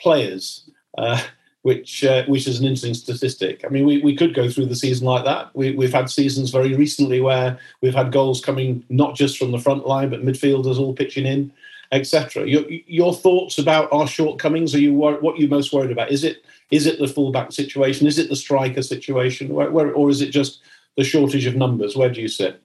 players, 0.00 0.68
uh, 0.98 1.22
which 1.62 2.04
uh, 2.04 2.24
which 2.26 2.46
is 2.46 2.60
an 2.60 2.66
interesting 2.66 2.94
statistic. 2.94 3.64
I 3.64 3.68
mean, 3.68 3.86
we, 3.86 4.00
we 4.00 4.16
could 4.16 4.34
go 4.34 4.48
through 4.48 4.66
the 4.66 4.76
season 4.76 5.06
like 5.06 5.24
that. 5.24 5.54
We, 5.54 5.72
we've 5.72 5.92
had 5.92 6.08
seasons 6.10 6.50
very 6.50 6.74
recently 6.74 7.20
where 7.20 7.58
we've 7.80 7.94
had 7.94 8.12
goals 8.12 8.44
coming 8.44 8.84
not 8.88 9.14
just 9.14 9.38
from 9.38 9.52
the 9.52 9.58
front 9.58 9.86
line, 9.86 10.10
but 10.10 10.24
midfielders 10.24 10.78
all 10.78 10.94
pitching 10.94 11.26
in, 11.26 11.52
etc. 11.92 12.46
Your, 12.46 12.64
your 12.68 13.14
thoughts 13.14 13.58
about 13.58 13.92
our 13.92 14.06
shortcomings? 14.06 14.74
Are 14.74 14.80
you 14.80 14.94
what 14.94 15.22
are 15.22 15.36
you 15.36 15.48
most 15.48 15.72
worried 15.72 15.90
about? 15.90 16.10
Is 16.10 16.24
it 16.24 16.44
is 16.70 16.86
it 16.86 16.98
the 16.98 17.08
fullback 17.08 17.52
situation? 17.52 18.06
Is 18.06 18.18
it 18.18 18.28
the 18.28 18.36
striker 18.36 18.82
situation? 18.82 19.48
Where, 19.48 19.70
where, 19.70 19.92
or 19.92 20.10
is 20.10 20.20
it 20.20 20.30
just 20.30 20.60
the 20.96 21.04
shortage 21.04 21.46
of 21.46 21.56
numbers? 21.56 21.96
Where 21.96 22.10
do 22.10 22.20
you 22.20 22.28
sit? 22.28 22.60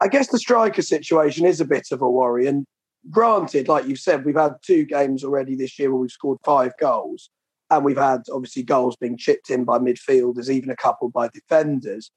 I 0.00 0.08
guess 0.08 0.28
the 0.28 0.38
striker 0.38 0.82
situation 0.82 1.44
is 1.44 1.60
a 1.60 1.64
bit 1.64 1.88
of 1.92 2.00
a 2.00 2.10
worry. 2.10 2.46
And 2.46 2.64
granted, 3.08 3.68
like 3.68 3.86
you 3.86 3.96
said, 3.96 4.24
we've 4.24 4.36
had 4.36 4.54
two 4.62 4.84
games 4.84 5.24
already 5.24 5.54
this 5.54 5.78
year 5.78 5.90
where 5.90 6.00
we've 6.00 6.10
scored 6.10 6.38
five 6.44 6.72
goals. 6.78 7.30
And 7.70 7.84
we've 7.84 7.96
had 7.96 8.22
obviously 8.32 8.64
goals 8.64 8.96
being 8.96 9.16
chipped 9.16 9.48
in 9.48 9.64
by 9.64 9.78
midfielders, 9.78 10.50
even 10.50 10.70
a 10.70 10.76
couple 10.76 11.08
by 11.08 11.28
defenders. 11.28 12.10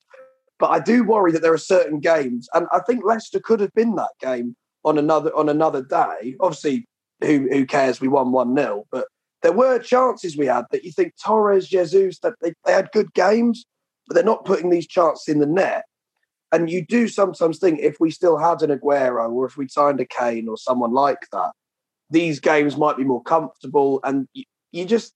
But 0.57 0.71
I 0.71 0.79
do 0.79 1.03
worry 1.03 1.31
that 1.31 1.43
there 1.43 1.53
are 1.53 1.59
certain 1.59 1.99
games, 1.99 2.47
and 2.53 2.67
I 2.71 2.79
think 2.79 3.03
Leicester 3.03 3.39
could 3.39 3.59
have 3.59 3.73
been 3.73 3.95
that 3.95 4.11
game 4.19 4.55
on 4.85 4.97
another 4.97 5.35
on 5.35 5.49
another 5.49 5.83
day. 5.83 6.35
Obviously, 6.39 6.87
who 7.21 7.47
who 7.51 7.65
cares? 7.65 8.01
We 8.01 8.07
won 8.07 8.31
one 8.31 8.55
0 8.55 8.85
but 8.91 9.07
there 9.43 9.51
were 9.51 9.77
chances 9.77 10.37
we 10.37 10.45
had 10.47 10.65
that 10.71 10.83
you 10.85 10.91
think 10.91 11.13
Torres, 11.21 11.67
Jesus, 11.67 12.19
that 12.19 12.35
they, 12.41 12.53
they 12.65 12.71
had 12.71 12.91
good 12.93 13.13
games, 13.13 13.65
but 14.07 14.15
they're 14.15 14.23
not 14.23 14.45
putting 14.45 14.69
these 14.69 14.87
chances 14.87 15.27
in 15.27 15.39
the 15.39 15.45
net. 15.45 15.83
And 16.53 16.69
you 16.69 16.85
do 16.85 17.07
sometimes 17.07 17.57
think 17.57 17.79
if 17.79 17.99
we 17.99 18.11
still 18.11 18.37
had 18.37 18.61
an 18.61 18.69
Aguero 18.69 19.31
or 19.31 19.47
if 19.47 19.57
we'd 19.57 19.71
signed 19.71 19.99
a 19.99 20.05
Kane 20.05 20.47
or 20.47 20.55
someone 20.55 20.93
like 20.93 21.27
that, 21.31 21.51
these 22.11 22.39
games 22.39 22.77
might 22.77 22.95
be 22.95 23.03
more 23.03 23.23
comfortable. 23.23 23.99
And 24.03 24.27
you, 24.33 24.43
you 24.71 24.85
just, 24.85 25.15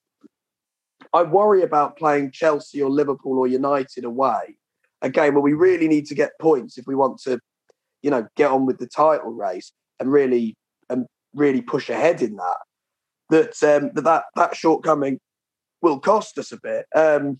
I 1.13 1.21
worry 1.21 1.61
about 1.61 1.95
playing 1.95 2.31
Chelsea 2.31 2.81
or 2.81 2.89
Liverpool 2.89 3.37
or 3.37 3.45
United 3.45 4.03
away, 4.03 4.57
a 5.03 5.11
game 5.11 5.35
where 5.35 5.43
we 5.43 5.53
really 5.53 5.87
need 5.87 6.07
to 6.07 6.15
get 6.15 6.31
points 6.41 6.79
if 6.79 6.87
we 6.87 6.95
want 6.95 7.21
to, 7.25 7.39
you 8.01 8.09
know, 8.09 8.27
get 8.35 8.49
on 8.49 8.65
with 8.65 8.79
the 8.79 8.87
title 8.87 9.31
race 9.31 9.71
and 9.99 10.11
really 10.11 10.55
and 10.89 11.05
really 11.35 11.61
push 11.61 11.87
ahead 11.87 12.23
in 12.23 12.35
that. 12.37 12.57
That 13.29 13.63
um, 13.63 13.91
that, 13.93 14.03
that 14.05 14.23
that 14.35 14.55
shortcoming 14.55 15.19
will 15.83 15.99
cost 15.99 16.39
us 16.39 16.51
a 16.51 16.57
bit. 16.57 16.87
Um, 16.95 17.37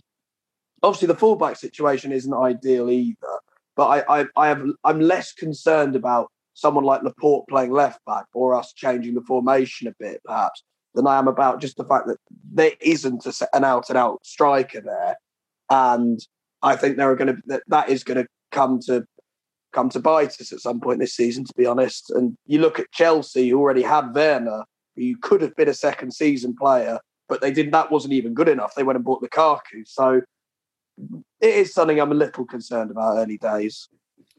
obviously, 0.83 1.07
the 1.07 1.15
fullback 1.15 1.55
situation 1.55 2.11
isn't 2.11 2.33
ideal 2.33 2.91
either. 2.91 3.39
But 3.77 3.87
I, 4.09 4.21
I, 4.21 4.25
I 4.35 4.47
have, 4.47 4.63
I'm 4.83 4.99
less 4.99 5.31
concerned 5.31 5.95
about 5.95 6.29
someone 6.55 6.83
like 6.83 7.03
Laporte 7.03 7.47
playing 7.47 7.71
left 7.71 8.03
back 8.05 8.25
or 8.33 8.55
us 8.55 8.73
changing 8.73 9.13
the 9.13 9.21
formation 9.21 9.87
a 9.87 9.93
bit, 9.99 10.19
perhaps, 10.25 10.63
than 10.95 11.05
I 11.05 11.19
am 11.19 11.27
about 11.27 11.61
just 11.61 11.77
the 11.77 11.85
fact 11.85 12.07
that 12.07 12.17
there 12.51 12.71
isn't 12.81 13.25
a, 13.27 13.47
an 13.53 13.63
out 13.63 13.89
and 13.89 13.97
out 13.97 14.25
striker 14.25 14.81
there, 14.81 15.15
and 15.69 16.19
I 16.63 16.75
think 16.75 16.97
there 16.97 17.11
are 17.11 17.15
going 17.15 17.35
to 17.35 17.41
that, 17.45 17.61
that 17.67 17.89
is 17.89 18.03
going 18.03 18.17
to 18.17 18.27
come 18.51 18.79
to 18.87 19.05
come 19.73 19.89
to 19.89 19.99
bite 19.99 20.41
us 20.41 20.51
at 20.51 20.59
some 20.59 20.79
point 20.79 20.99
this 20.99 21.13
season, 21.13 21.43
to 21.45 21.53
be 21.55 21.67
honest. 21.67 22.09
And 22.09 22.35
you 22.47 22.59
look 22.59 22.79
at 22.79 22.91
Chelsea, 22.91 23.49
who 23.49 23.59
already 23.59 23.83
had 23.83 24.15
Werner, 24.15 24.63
who 24.95 25.15
could 25.17 25.41
have 25.41 25.55
been 25.55 25.69
a 25.69 25.73
second 25.73 26.13
season 26.13 26.55
player, 26.55 26.99
but 27.29 27.41
they 27.41 27.51
did 27.51 27.71
that 27.73 27.91
wasn't 27.91 28.13
even 28.13 28.33
good 28.33 28.49
enough. 28.49 28.73
They 28.73 28.83
went 28.83 28.95
and 28.95 29.05
bought 29.05 29.21
Lukaku. 29.21 29.85
So 29.85 30.21
it 31.41 31.55
is 31.55 31.73
something 31.73 31.99
I'm 31.99 32.11
a 32.11 32.15
little 32.15 32.45
concerned 32.45 32.91
about 32.91 33.17
early 33.17 33.37
days. 33.37 33.89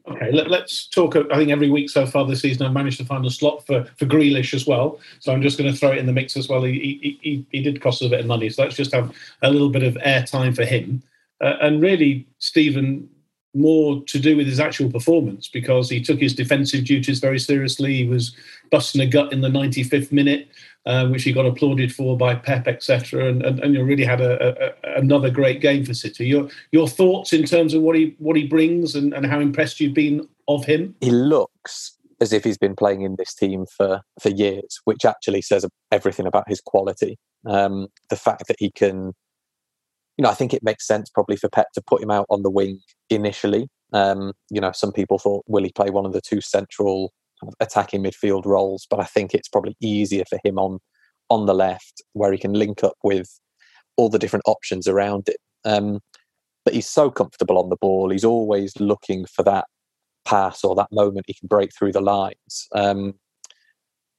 Okay, 0.07 0.31
let, 0.31 0.51
us 0.51 0.87
talk. 0.91 1.15
I 1.15 1.35
think 1.35 1.51
every 1.51 1.69
week 1.69 1.89
so 1.89 2.05
far 2.05 2.25
this 2.25 2.41
season, 2.41 2.65
I've 2.65 2.73
managed 2.73 2.97
to 2.97 3.05
find 3.05 3.25
a 3.25 3.29
slot 3.29 3.65
for 3.67 3.85
for 3.97 4.05
Grealish 4.05 4.53
as 4.53 4.65
well. 4.65 4.99
So 5.19 5.31
I'm 5.31 5.41
just 5.41 5.57
going 5.57 5.71
to 5.71 5.77
throw 5.77 5.91
it 5.91 5.99
in 5.99 6.07
the 6.07 6.13
mix 6.13 6.35
as 6.35 6.49
well. 6.49 6.63
He 6.63 7.19
he, 7.21 7.45
he, 7.51 7.61
did 7.61 7.81
cost 7.81 8.01
us 8.01 8.07
a 8.07 8.09
bit 8.09 8.21
of 8.21 8.25
money, 8.25 8.49
so 8.49 8.63
let's 8.63 8.75
just 8.75 8.93
have 8.93 9.13
a 9.43 9.51
little 9.51 9.69
bit 9.69 9.83
of 9.83 9.95
airtime 9.95 10.55
for 10.55 10.65
him. 10.65 11.03
Uh, 11.41 11.55
and 11.61 11.81
really, 11.81 12.27
Stephen, 12.39 13.09
more 13.55 14.03
to 14.05 14.19
do 14.19 14.37
with 14.37 14.47
his 14.47 14.59
actual 14.59 14.91
performance 14.91 15.47
because 15.47 15.89
he 15.89 16.01
took 16.01 16.19
his 16.19 16.35
defensive 16.35 16.85
duties 16.85 17.19
very 17.19 17.39
seriously. 17.39 17.95
He 17.95 18.07
was 18.07 18.35
busting 18.69 19.01
a 19.01 19.07
gut 19.07 19.33
in 19.33 19.41
the 19.41 19.49
95th 19.49 20.11
minute 20.11 20.49
uh, 20.85 21.07
which 21.07 21.23
he 21.23 21.31
got 21.31 21.45
applauded 21.45 21.93
for 21.93 22.17
by 22.17 22.33
Pep, 22.33 22.67
etc. 22.67 23.27
And, 23.27 23.43
and, 23.43 23.59
and 23.59 23.75
you 23.75 23.83
really 23.83 24.05
had 24.05 24.21
a, 24.21 24.73
a, 24.73 24.97
another 24.97 25.29
great 25.29 25.61
game 25.61 25.85
for 25.85 25.93
City. 25.93 26.25
Your 26.25 26.49
your 26.71 26.87
thoughts 26.87 27.33
in 27.33 27.43
terms 27.43 27.73
of 27.73 27.81
what 27.81 27.95
he 27.95 28.15
what 28.17 28.35
he 28.35 28.47
brings 28.47 28.95
and, 28.95 29.13
and 29.13 29.25
how 29.25 29.39
impressed 29.39 29.79
you've 29.79 29.93
been 29.93 30.27
of 30.47 30.65
him? 30.65 30.95
He 31.01 31.11
looks 31.11 31.97
as 32.21 32.33
if 32.33 32.43
he's 32.43 32.57
been 32.57 32.75
playing 32.75 33.01
in 33.01 33.17
this 33.17 33.33
team 33.35 33.65
for 33.65 34.01
for 34.21 34.29
years, 34.29 34.79
which 34.85 35.05
actually 35.05 35.41
says 35.41 35.65
everything 35.91 36.25
about 36.25 36.47
his 36.47 36.61
quality. 36.61 37.17
Um, 37.45 37.87
the 38.09 38.15
fact 38.15 38.47
that 38.47 38.57
he 38.59 38.71
can, 38.71 39.13
you 40.17 40.23
know, 40.23 40.29
I 40.29 40.33
think 40.33 40.53
it 40.53 40.63
makes 40.63 40.87
sense 40.87 41.09
probably 41.09 41.35
for 41.35 41.49
Pep 41.49 41.67
to 41.73 41.81
put 41.81 42.01
him 42.01 42.09
out 42.09 42.25
on 42.29 42.41
the 42.41 42.49
wing 42.49 42.79
initially. 43.09 43.67
Um, 43.93 44.33
you 44.49 44.61
know, 44.61 44.71
some 44.71 44.91
people 44.91 45.17
thought 45.17 45.43
will 45.47 45.63
he 45.63 45.71
play 45.71 45.89
one 45.89 46.05
of 46.05 46.13
the 46.13 46.21
two 46.21 46.41
central 46.41 47.11
attacking 47.59 48.03
midfield 48.03 48.45
roles, 48.45 48.85
but 48.89 48.99
I 48.99 49.05
think 49.05 49.33
it's 49.33 49.47
probably 49.47 49.75
easier 49.81 50.23
for 50.29 50.39
him 50.43 50.57
on 50.59 50.79
on 51.29 51.45
the 51.45 51.53
left 51.53 52.01
where 52.13 52.31
he 52.31 52.37
can 52.37 52.53
link 52.53 52.83
up 52.83 52.95
with 53.03 53.39
all 53.97 54.09
the 54.09 54.19
different 54.19 54.43
options 54.47 54.87
around 54.87 55.29
it. 55.29 55.37
Um, 55.63 55.99
but 56.65 56.73
he's 56.73 56.87
so 56.87 57.11
comfortable 57.11 57.57
on 57.57 57.69
the 57.69 57.77
ball. 57.77 58.09
He's 58.09 58.25
always 58.25 58.73
looking 58.79 59.25
for 59.25 59.43
that 59.43 59.65
pass 60.25 60.63
or 60.63 60.75
that 60.75 60.91
moment 60.91 61.25
he 61.27 61.33
can 61.33 61.47
break 61.47 61.71
through 61.77 61.91
the 61.91 62.01
lines. 62.01 62.67
Um, 62.75 63.13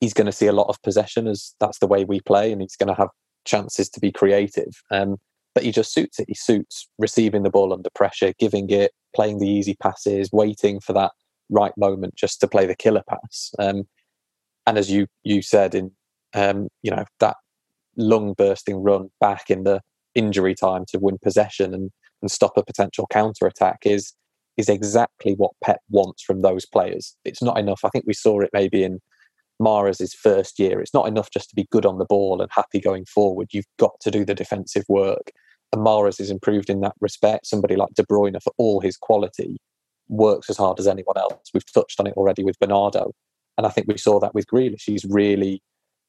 he's 0.00 0.14
going 0.14 0.26
to 0.26 0.32
see 0.32 0.46
a 0.46 0.52
lot 0.52 0.68
of 0.68 0.80
possession 0.82 1.26
as 1.26 1.54
that's 1.60 1.78
the 1.78 1.86
way 1.86 2.04
we 2.04 2.20
play, 2.20 2.52
and 2.52 2.60
he's 2.60 2.76
going 2.76 2.88
to 2.88 3.00
have 3.00 3.10
chances 3.44 3.88
to 3.90 4.00
be 4.00 4.12
creative. 4.12 4.72
Um, 4.90 5.16
but 5.54 5.64
he 5.64 5.72
just 5.72 5.92
suits 5.92 6.18
it. 6.18 6.26
He 6.28 6.34
suits 6.34 6.88
receiving 6.98 7.42
the 7.42 7.50
ball 7.50 7.72
under 7.72 7.90
pressure, 7.94 8.32
giving 8.38 8.70
it, 8.70 8.92
playing 9.14 9.38
the 9.38 9.48
easy 9.48 9.74
passes, 9.74 10.30
waiting 10.32 10.80
for 10.80 10.92
that 10.92 11.12
right 11.50 11.76
moment 11.76 12.14
just 12.14 12.40
to 12.40 12.48
play 12.48 12.66
the 12.66 12.76
killer 12.76 13.02
pass. 13.08 13.52
Um, 13.58 13.84
and 14.66 14.78
as 14.78 14.90
you 14.90 15.06
you 15.24 15.42
said 15.42 15.74
in 15.74 15.90
um, 16.34 16.68
you 16.82 16.90
know 16.90 17.04
that 17.18 17.36
lung 17.96 18.34
bursting 18.34 18.82
run 18.82 19.10
back 19.20 19.50
in 19.50 19.64
the 19.64 19.80
injury 20.14 20.54
time 20.54 20.84
to 20.88 20.98
win 20.98 21.18
possession 21.22 21.74
and, 21.74 21.90
and 22.22 22.30
stop 22.30 22.52
a 22.56 22.64
potential 22.64 23.06
counter 23.10 23.46
attack 23.46 23.80
is 23.84 24.12
is 24.56 24.68
exactly 24.68 25.34
what 25.34 25.52
Pep 25.64 25.80
wants 25.88 26.22
from 26.22 26.40
those 26.40 26.66
players. 26.66 27.16
It's 27.24 27.42
not 27.42 27.58
enough. 27.58 27.80
I 27.84 27.88
think 27.88 28.04
we 28.06 28.12
saw 28.12 28.40
it 28.40 28.50
maybe 28.52 28.82
in 28.82 29.00
Mahrez's 29.60 30.14
first 30.14 30.58
year. 30.58 30.80
It's 30.80 30.94
not 30.94 31.06
enough 31.06 31.30
just 31.30 31.50
to 31.50 31.56
be 31.56 31.68
good 31.70 31.86
on 31.86 31.98
the 31.98 32.04
ball 32.04 32.40
and 32.40 32.50
happy 32.52 32.80
going 32.80 33.04
forward. 33.04 33.48
You've 33.52 33.66
got 33.78 33.92
to 34.00 34.10
do 34.10 34.24
the 34.24 34.34
defensive 34.34 34.84
work. 34.88 35.30
And 35.72 35.84
Mahrez 35.84 36.18
has 36.18 36.30
improved 36.30 36.70
in 36.70 36.80
that 36.80 36.94
respect. 37.00 37.46
Somebody 37.46 37.76
like 37.76 37.94
De 37.94 38.04
Bruyne, 38.04 38.42
for 38.42 38.52
all 38.58 38.80
his 38.80 38.96
quality, 38.96 39.58
works 40.08 40.50
as 40.50 40.56
hard 40.56 40.80
as 40.80 40.88
anyone 40.88 41.16
else. 41.16 41.50
We've 41.54 41.72
touched 41.72 42.00
on 42.00 42.06
it 42.06 42.14
already 42.16 42.42
with 42.42 42.58
Bernardo. 42.58 43.12
And 43.56 43.66
I 43.66 43.70
think 43.70 43.86
we 43.86 43.98
saw 43.98 44.18
that 44.20 44.34
with 44.34 44.46
Grealish. 44.46 44.82
He's 44.86 45.04
really 45.04 45.62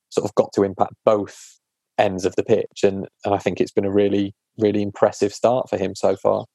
sort 0.09 0.25
of 0.25 0.33
got 0.35 0.51
to 0.53 0.63
impact 0.63 0.93
both 1.05 1.59
ends 1.97 2.25
of 2.25 2.35
the 2.35 2.43
pitch, 2.43 2.83
and 2.83 3.07
and 3.25 3.33
I 3.33 3.37
think 3.37 3.59
it's 3.59 3.71
been 3.71 3.85
a 3.85 3.91
really 3.91 4.33
really 4.57 4.81
impressive 4.81 5.33
start 5.33 5.69
for 5.69 5.77
him 5.77 5.95
so 5.95 6.15
far. 6.15 6.45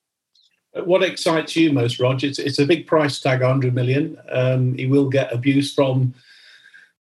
What 0.85 1.03
excites 1.03 1.57
you 1.57 1.73
most, 1.73 1.99
Roger? 1.99 2.27
It's, 2.27 2.39
it's 2.39 2.59
a 2.59 2.67
big 2.67 2.87
price 2.87 3.19
tag, 3.19 3.41
100 3.41 3.75
million. 3.75 4.19
Um, 4.31 4.75
he 4.75 4.85
will 4.85 5.09
get 5.09 5.33
abuse 5.33 5.73
from 5.73 6.15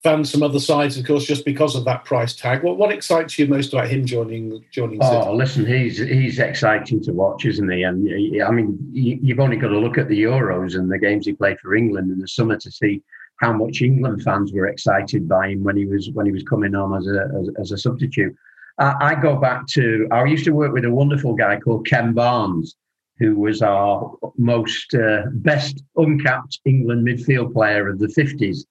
fans 0.05 0.31
from 0.31 0.43
other 0.43 0.61
sides, 0.61 0.99
of 0.99 1.07
course, 1.07 1.25
just 1.25 1.47
because 1.47 1.75
of 1.75 1.85
that 1.87 2.05
price 2.05 2.37
tag. 2.37 2.63
What 2.63 2.77
what 2.77 2.93
excites 2.93 3.39
you 3.39 3.49
most 3.49 3.73
about 3.73 3.89
him 3.89 4.05
joining 4.05 4.65
joining? 4.71 4.99
Oh, 5.03 5.25
City? 5.25 5.37
listen, 5.37 5.67
he's 5.67 5.99
he's 5.99 6.39
exciting 6.39 7.03
to 7.05 7.13
watch, 7.13 7.47
isn't 7.47 7.71
he? 7.71 7.83
And 7.83 8.07
I 8.43 8.51
mean, 8.51 8.79
you've 8.93 9.41
only 9.41 9.57
got 9.57 9.69
to 9.69 9.79
look 9.79 9.99
at 9.99 10.09
the 10.09 10.23
Euros 10.23 10.77
and 10.77 10.93
the 10.93 10.99
games 10.99 11.27
he 11.27 11.33
played 11.33 11.59
for 11.59 11.75
England 11.75 12.13
in 12.13 12.21
the 12.21 12.29
summer 12.29 12.57
to 12.59 12.71
see 12.71 13.03
how 13.41 13.53
much 13.53 13.83
England 13.83 14.23
fans 14.23 14.53
were 14.53 14.69
excited 14.69 15.29
by 15.29 15.49
him 15.49 15.65
when 15.65 15.77
he 15.77 15.87
was 15.87 16.11
when 16.13 16.27
he 16.27 16.33
was 16.33 16.45
coming 16.45 16.75
on 16.75 16.97
as 16.97 17.07
a 17.09 17.29
as, 17.41 17.49
as 17.59 17.73
a 17.73 17.79
substitute. 17.79 18.37
Uh, 18.79 18.95
I 19.01 19.15
go 19.15 19.37
back 19.37 19.67
to 19.69 20.07
I 20.13 20.25
used 20.25 20.45
to 20.45 20.53
work 20.53 20.73
with 20.73 20.85
a 20.85 20.91
wonderful 20.91 21.35
guy 21.35 21.59
called 21.59 21.87
Ken 21.87 22.13
Barnes, 22.13 22.77
who 23.19 23.37
was 23.37 23.63
our 23.63 24.15
most 24.37 24.95
uh, 24.95 25.23
best 25.33 25.83
uncapped 25.97 26.61
England 26.67 27.07
midfield 27.07 27.55
player 27.55 27.89
of 27.89 27.99
the 27.99 28.09
fifties. 28.09 28.67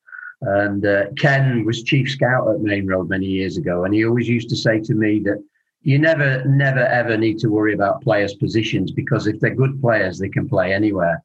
And 0.46 0.86
uh, 0.86 1.06
Ken 1.18 1.64
was 1.66 1.84
chief 1.84 2.10
scout 2.12 2.50
at 2.50 2.60
Maine 2.60 2.88
Road 2.88 3.10
many 3.10 3.26
years 3.26 3.58
ago, 3.58 3.86
and 3.86 3.94
he 3.94 4.06
always 4.06 4.28
used 4.28 4.50
to 4.50 4.58
say 4.58 4.80
to 4.82 4.94
me 4.94 5.20
that 5.20 5.42
you 5.84 6.00
never, 6.00 6.44
never, 6.46 6.86
ever 6.86 7.18
need 7.18 7.40
to 7.40 7.50
worry 7.50 7.74
about 7.74 8.02
players' 8.02 8.36
positions 8.36 8.92
because 8.92 9.28
if 9.28 9.40
they're 9.40 9.56
good 9.56 9.80
players, 9.82 10.20
they 10.20 10.30
can 10.30 10.48
play 10.48 10.74
anywhere. 10.74 11.24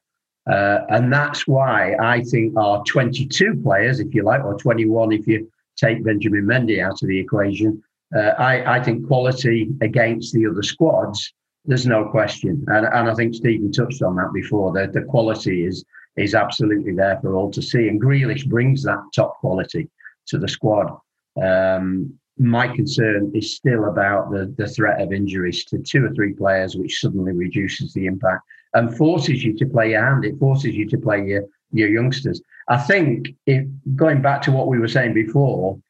Uh, 0.48 0.80
and 0.90 1.12
that's 1.12 1.46
why 1.46 1.94
I 2.00 2.22
think 2.22 2.56
our 2.56 2.82
22 2.84 3.60
players, 3.62 4.00
if 4.00 4.14
you 4.14 4.22
like, 4.22 4.44
or 4.44 4.56
21 4.56 5.12
if 5.12 5.26
you 5.26 5.50
take 5.76 6.02
Benjamin 6.02 6.44
Mendy 6.44 6.82
out 6.82 7.02
of 7.02 7.08
the 7.08 7.18
equation, 7.18 7.82
uh, 8.16 8.30
I, 8.38 8.78
I, 8.78 8.82
think 8.82 9.06
quality 9.06 9.68
against 9.82 10.32
the 10.32 10.46
other 10.46 10.62
squads, 10.62 11.34
there's 11.66 11.87
no 11.87 12.06
question. 12.06 12.64
And, 12.68 12.87
and 12.87 13.10
I 13.10 13.14
think 13.14 13.34
Stephen 13.34 13.70
touched 13.70 14.02
on 14.02 14.16
that 14.16 14.32
before. 14.32 14.72
The, 14.72 14.90
the 14.90 15.02
quality 15.02 15.66
is 15.66 15.84
is 16.18 16.34
absolutely 16.34 16.92
there 16.92 17.18
for 17.20 17.34
all 17.34 17.50
to 17.50 17.62
see. 17.62 17.88
And 17.88 18.00
Grealish 18.00 18.46
brings 18.46 18.82
that 18.82 19.02
top 19.14 19.38
quality 19.40 19.88
to 20.26 20.38
the 20.38 20.48
squad. 20.48 20.96
Um, 21.42 22.18
my 22.38 22.68
concern 22.68 23.32
is 23.34 23.56
still 23.56 23.87
about 23.87 24.30
the, 24.30 24.54
the 24.56 24.68
threat 24.68 25.00
of 25.00 25.12
injuries 25.12 25.64
to 25.66 25.78
two 25.78 26.04
or 26.04 26.14
three 26.14 26.32
players, 26.32 26.76
which 26.76 27.00
suddenly 27.00 27.32
reduces 27.32 27.92
the 27.92 28.06
impact 28.06 28.42
and 28.75 28.96
forces 28.96 29.42
you 29.42 29.56
to 29.56 29.66
play 29.66 29.90
your 29.90 30.04
hand. 30.04 30.25
It 30.25 30.38
forces 30.38 30.75
you 30.75 30.87
to 30.88 30.98
play 30.98 31.25
your, 31.25 31.44
your 31.72 31.88
youngsters. 31.88 32.40
I 32.68 32.76
think, 32.76 33.28
if, 33.46 33.66
going 33.96 34.22
back 34.22 34.42
to 34.42 34.52
what 34.52 34.68
we 34.68 34.78
were 34.78 34.88
saying 34.88 35.14
before, 35.14 35.80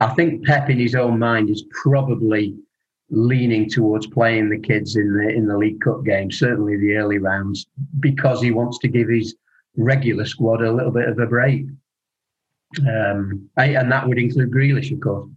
I 0.00 0.08
think 0.14 0.44
Pep 0.44 0.68
in 0.68 0.78
his 0.78 0.94
own 0.94 1.18
mind 1.18 1.48
is 1.50 1.64
probably 1.82 2.54
leaning 3.10 3.68
towards 3.68 4.06
playing 4.06 4.48
the 4.48 4.58
kids 4.58 4.96
in 4.96 5.12
the 5.16 5.28
in 5.28 5.46
the 5.46 5.56
League 5.56 5.80
Cup 5.80 6.04
game, 6.04 6.30
certainly 6.30 6.76
the 6.76 6.96
early 6.96 7.18
rounds, 7.18 7.66
because 8.00 8.40
he 8.40 8.50
wants 8.50 8.78
to 8.78 8.88
give 8.88 9.08
his 9.08 9.36
regular 9.76 10.24
squad 10.24 10.62
a 10.62 10.72
little 10.72 10.90
bit 10.90 11.08
of 11.08 11.18
a 11.18 11.26
break. 11.26 11.66
Um, 12.80 13.50
and 13.56 13.92
that 13.92 14.08
would 14.08 14.18
include 14.18 14.50
Grealish, 14.50 14.92
of 14.92 15.00
course. 15.00 15.28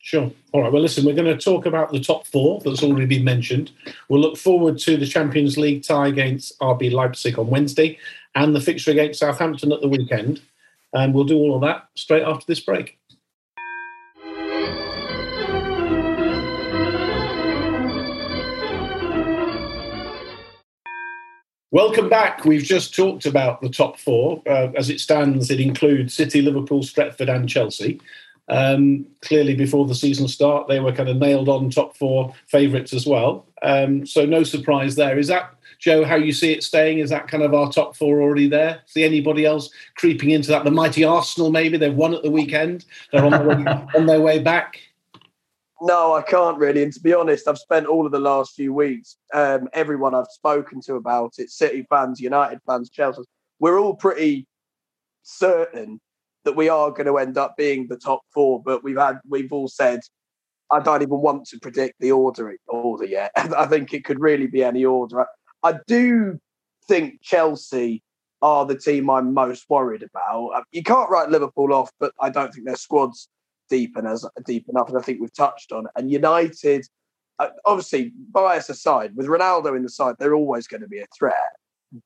Sure. 0.00 0.32
All 0.52 0.62
right. 0.62 0.72
Well, 0.72 0.82
listen, 0.82 1.04
we're 1.04 1.14
going 1.14 1.36
to 1.36 1.42
talk 1.42 1.64
about 1.64 1.92
the 1.92 2.00
top 2.00 2.26
four 2.26 2.60
that's 2.60 2.82
already 2.82 3.06
been 3.06 3.22
mentioned. 3.22 3.70
We'll 4.08 4.20
look 4.20 4.36
forward 4.36 4.78
to 4.80 4.96
the 4.96 5.06
Champions 5.06 5.56
League 5.56 5.84
tie 5.84 6.08
against 6.08 6.58
RB 6.58 6.92
Leipzig 6.92 7.38
on 7.38 7.46
Wednesday 7.46 7.98
and 8.34 8.54
the 8.54 8.60
fixture 8.60 8.90
against 8.90 9.20
Southampton 9.20 9.70
at 9.70 9.80
the 9.80 9.88
weekend. 9.88 10.42
And 10.92 11.14
we'll 11.14 11.24
do 11.24 11.36
all 11.36 11.54
of 11.54 11.60
that 11.62 11.88
straight 11.94 12.24
after 12.24 12.44
this 12.46 12.60
break. 12.60 12.98
Welcome 21.72 22.10
back. 22.10 22.44
We've 22.44 22.62
just 22.62 22.94
talked 22.94 23.24
about 23.24 23.62
the 23.62 23.70
top 23.70 23.98
four. 23.98 24.42
Uh, 24.46 24.68
as 24.76 24.90
it 24.90 25.00
stands, 25.00 25.50
it 25.50 25.58
includes 25.58 26.12
City, 26.12 26.42
Liverpool, 26.42 26.82
Stretford, 26.82 27.34
and 27.34 27.48
Chelsea. 27.48 27.98
Um, 28.50 29.06
clearly, 29.22 29.54
before 29.54 29.86
the 29.86 29.94
season 29.94 30.28
start, 30.28 30.68
they 30.68 30.80
were 30.80 30.92
kind 30.92 31.08
of 31.08 31.16
nailed 31.16 31.48
on 31.48 31.70
top 31.70 31.96
four 31.96 32.34
favourites 32.46 32.92
as 32.92 33.06
well. 33.06 33.46
Um, 33.62 34.04
so, 34.04 34.26
no 34.26 34.42
surprise 34.42 34.96
there. 34.96 35.18
Is 35.18 35.28
that, 35.28 35.54
Joe, 35.78 36.04
how 36.04 36.16
you 36.16 36.34
see 36.34 36.52
it 36.52 36.62
staying? 36.62 36.98
Is 36.98 37.08
that 37.08 37.26
kind 37.26 37.42
of 37.42 37.54
our 37.54 37.72
top 37.72 37.96
four 37.96 38.20
already 38.20 38.48
there? 38.48 38.82
See 38.84 39.02
anybody 39.02 39.46
else 39.46 39.70
creeping 39.96 40.32
into 40.32 40.48
that? 40.48 40.64
The 40.64 40.70
mighty 40.70 41.04
Arsenal, 41.04 41.50
maybe? 41.50 41.78
They've 41.78 41.94
won 41.94 42.12
at 42.12 42.22
the 42.22 42.30
weekend. 42.30 42.84
They're 43.12 43.24
on 43.24 43.46
way, 43.46 43.64
on 43.96 44.04
their 44.04 44.20
way 44.20 44.40
back. 44.40 44.78
No, 45.84 46.14
I 46.14 46.22
can't 46.22 46.58
really. 46.58 46.84
And 46.84 46.92
to 46.92 47.00
be 47.00 47.12
honest, 47.12 47.48
I've 47.48 47.58
spent 47.58 47.88
all 47.88 48.06
of 48.06 48.12
the 48.12 48.20
last 48.20 48.54
few 48.54 48.72
weeks, 48.72 49.16
um, 49.34 49.68
everyone 49.72 50.14
I've 50.14 50.28
spoken 50.30 50.80
to 50.82 50.94
about 50.94 51.32
it, 51.38 51.50
City 51.50 51.84
fans, 51.90 52.20
United 52.20 52.60
fans, 52.64 52.88
Chelsea, 52.88 53.22
we're 53.58 53.80
all 53.80 53.96
pretty 53.96 54.46
certain 55.24 56.00
that 56.44 56.54
we 56.54 56.68
are 56.68 56.92
going 56.92 57.06
to 57.06 57.18
end 57.18 57.36
up 57.36 57.56
being 57.56 57.88
the 57.88 57.96
top 57.96 58.20
four. 58.32 58.62
But 58.62 58.84
we've 58.84 58.96
had, 58.96 59.18
we've 59.28 59.52
all 59.52 59.66
said, 59.66 59.98
I 60.70 60.78
don't 60.78 61.02
even 61.02 61.18
want 61.18 61.46
to 61.48 61.58
predict 61.58 61.96
the 61.98 62.12
order 62.12 62.54
order 62.68 63.04
yet. 63.04 63.32
I 63.36 63.66
think 63.66 63.92
it 63.92 64.04
could 64.04 64.20
really 64.20 64.46
be 64.46 64.62
any 64.62 64.84
order. 64.84 65.26
I 65.64 65.80
do 65.88 66.38
think 66.86 67.22
Chelsea 67.22 68.04
are 68.40 68.64
the 68.66 68.78
team 68.78 69.10
I'm 69.10 69.34
most 69.34 69.64
worried 69.68 70.04
about. 70.04 70.62
You 70.70 70.84
can't 70.84 71.10
write 71.10 71.30
Liverpool 71.30 71.72
off, 71.72 71.90
but 71.98 72.12
I 72.20 72.30
don't 72.30 72.54
think 72.54 72.66
their 72.66 72.76
squad's 72.76 73.28
deep 73.76 73.96
and 73.96 74.06
as 74.06 74.26
deep 74.44 74.66
enough, 74.68 74.88
and 74.90 74.98
I 74.98 75.02
think 75.02 75.20
we've 75.20 75.40
touched 75.46 75.72
on. 75.72 75.86
it. 75.86 75.92
And 75.96 76.10
United, 76.10 76.82
uh, 77.38 77.48
obviously, 77.64 78.12
bias 78.30 78.68
aside, 78.68 79.16
with 79.16 79.26
Ronaldo 79.26 79.74
in 79.76 79.82
the 79.82 79.88
side, 79.88 80.16
they're 80.18 80.34
always 80.42 80.66
going 80.66 80.82
to 80.82 80.88
be 80.96 81.00
a 81.00 81.06
threat. 81.16 81.52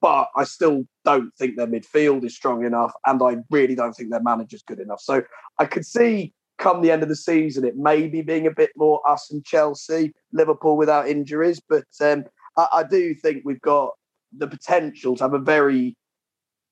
But 0.00 0.28
I 0.36 0.44
still 0.44 0.84
don't 1.04 1.32
think 1.38 1.56
their 1.56 1.66
midfield 1.66 2.24
is 2.24 2.34
strong 2.34 2.64
enough, 2.64 2.92
and 3.04 3.20
I 3.22 3.32
really 3.50 3.74
don't 3.74 3.94
think 3.94 4.10
their 4.10 4.22
manager's 4.32 4.62
good 4.62 4.80
enough. 4.80 5.00
So 5.00 5.22
I 5.58 5.64
could 5.66 5.86
see 5.86 6.32
come 6.58 6.80
the 6.80 6.90
end 6.90 7.02
of 7.02 7.08
the 7.08 7.16
season, 7.16 7.64
it 7.64 7.76
may 7.76 8.08
be 8.08 8.22
being 8.22 8.46
a 8.46 8.50
bit 8.62 8.70
more 8.76 9.06
us 9.08 9.30
and 9.30 9.44
Chelsea, 9.44 10.14
Liverpool 10.32 10.76
without 10.76 11.08
injuries. 11.08 11.60
But 11.68 11.84
um, 12.00 12.24
I, 12.56 12.66
I 12.72 12.82
do 12.84 13.14
think 13.14 13.42
we've 13.44 13.60
got 13.60 13.90
the 14.36 14.46
potential 14.46 15.16
to 15.16 15.24
have 15.24 15.34
a 15.34 15.38
very 15.38 15.96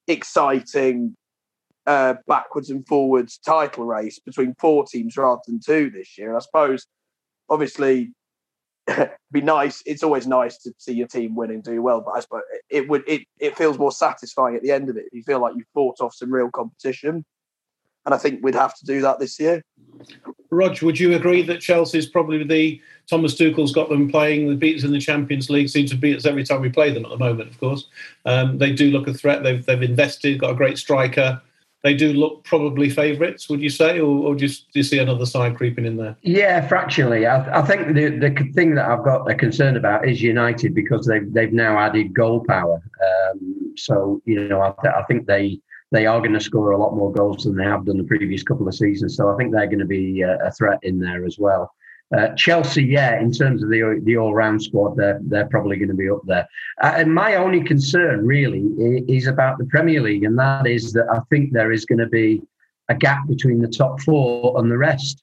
exciting 0.09 1.17
uh, 1.87 2.15
backwards 2.27 2.71
and 2.71 2.87
forwards 2.87 3.39
title 3.39 3.85
race 3.85 4.19
between 4.19 4.55
four 4.59 4.85
teams 4.87 5.17
rather 5.17 5.41
than 5.47 5.61
two 5.61 5.91
this 5.91 6.17
year. 6.17 6.37
I 6.37 6.41
suppose, 6.41 6.87
obviously, 7.49 8.13
be 9.33 9.41
nice. 9.41 9.83
It's 9.87 10.03
always 10.03 10.27
nice 10.27 10.59
to 10.59 10.73
see 10.79 10.93
your 10.93 11.07
team 11.07 11.35
win 11.35 11.51
and 11.51 11.63
do 11.63 11.83
well, 11.83 12.01
but 12.01 12.13
I 12.13 12.21
suppose 12.21 12.43
it 12.71 12.89
would 12.89 13.03
it 13.07 13.23
it 13.39 13.57
feels 13.57 13.79
more 13.79 13.93
satisfying 13.93 14.57
at 14.57 14.63
the 14.63 14.71
end 14.71 14.89
of 14.89 14.97
it. 14.97 15.07
You 15.13 15.23
feel 15.23 15.41
like 15.41 15.55
you've 15.57 15.67
fought 15.75 16.01
off 16.01 16.15
some 16.15 16.33
real 16.33 16.51
competition, 16.51 17.25
and 18.05 18.15
I 18.15 18.19
think 18.19 18.43
we'd 18.43 18.55
have 18.55 18.77
to 18.79 18.85
do 18.87 19.01
that 19.03 19.19
this 19.19 19.39
year. 19.39 19.63
Rog, 20.51 20.81
would 20.83 21.01
you 21.01 21.15
agree 21.15 21.43
that 21.43 21.61
Chelsea's 21.61 22.07
probably 22.07 22.45
the 22.45 22.81
Thomas 23.09 23.35
Tuchel's 23.35 23.73
got 23.73 23.89
them 23.89 24.09
playing 24.11 24.49
the 24.49 24.55
beats 24.55 24.85
in 24.85 24.93
the 24.93 25.01
Champions 25.01 25.51
League 25.51 25.69
seem 25.69 25.87
to 25.87 25.97
beat 25.97 26.17
us 26.17 26.27
every 26.27 26.45
time 26.45 26.61
we 26.61 26.71
play 26.71 26.93
them 26.93 27.05
at 27.05 27.11
the 27.11 27.19
moment. 27.19 27.51
Of 27.51 27.61
course, 27.61 27.89
um, 28.25 28.59
they 28.59 28.73
do 28.73 28.91
look 28.91 29.09
a 29.09 29.15
threat. 29.15 29.43
They've 29.43 29.65
they've 29.65 29.83
invested, 29.83 30.41
got 30.41 30.51
a 30.51 30.55
great 30.55 30.79
striker 30.79 31.43
they 31.85 31.95
do 31.95 32.15
look 32.15 32.43
probably 32.45 32.89
favourites, 32.89 33.49
would 33.51 33.61
you 33.61 33.69
say, 33.69 34.01
or, 34.01 34.29
or 34.29 34.35
just 34.35 34.73
do 34.73 34.79
you 34.79 34.83
see 34.83 34.99
another 34.99 35.27
side 35.27 35.55
creeping 35.55 35.85
in 35.85 35.99
there? 35.99 36.17
Yeah, 36.23 36.67
fractionally. 36.67 37.27
I, 37.27 37.61
I, 37.61 37.63
think 37.63 37.95
the 37.95 38.09
the 38.09 38.53
thing 38.55 38.75
that 38.77 38.89
I've 38.89 39.05
got 39.05 39.31
a 39.31 39.35
concern 39.35 39.77
about 39.77 40.09
is 40.09 40.23
United 40.23 40.75
because 40.75 41.07
they've 41.07 41.31
they've 41.33 41.53
now 41.53 41.79
added 41.79 42.15
goal 42.15 42.43
power. 42.49 42.83
Um, 43.07 43.75
so 43.77 44.23
you 44.25 44.49
know, 44.49 44.63
I, 44.63 44.73
th- 44.83 44.95
I 44.97 45.03
think 45.03 45.27
they 45.27 45.61
they 45.93 46.07
are 46.07 46.21
going 46.21 46.33
to 46.33 46.41
score 46.41 46.71
a 46.71 46.79
lot 46.79 46.97
more 46.97 47.13
goals 47.13 47.45
than 47.45 47.55
they 47.55 47.65
have 47.65 47.85
done 47.85 47.99
the 47.99 48.05
previous 48.05 48.43
couple 48.43 48.67
of 48.67 48.75
seasons. 48.75 49.15
So 49.15 49.29
I 49.29 49.37
think 49.37 49.53
they're 49.53 49.67
going 49.67 49.79
to 49.79 49.85
be 49.85 50.23
a, 50.23 50.39
a 50.39 50.53
threat 50.53 50.79
in 50.83 50.99
there 50.99 51.27
as 51.27 51.39
well. 51.39 51.71
Uh, 52.15 52.35
Chelsea, 52.37 52.85
yeah, 52.85 53.19
in 53.19 53.33
terms 53.33 53.63
of 53.63 53.71
the 53.71 54.01
the 54.05 54.17
all 54.17 54.35
round 54.35 54.63
squad, 54.63 54.97
they're 54.97 55.19
they're 55.23 55.49
probably 55.49 55.77
going 55.77 55.89
to 55.89 55.95
be 55.95 56.09
up 56.09 56.21
there. 56.27 56.47
Uh, 56.81 56.93
and 56.97 57.13
my 57.13 57.35
only 57.37 57.63
concern 57.63 58.25
really 58.25 58.63
is 59.09 59.27
about 59.27 59.59
the 59.59 59.65
Premier 59.65 60.01
League, 60.01 60.25
and 60.25 60.39
that 60.39 60.67
is 60.67 60.93
that 60.93 61.07
I 61.11 61.21
think 61.31 61.53
there 61.53 61.73
is 61.73 61.85
going 61.85 61.99
to 61.99 62.07
be 62.07 62.43
a 62.89 62.95
gap 62.95 63.27
between 63.27 63.61
the 63.61 63.69
top 63.69 64.01
four 64.01 64.59
and 64.59 64.71
the 64.71 64.79
rest. 64.79 65.23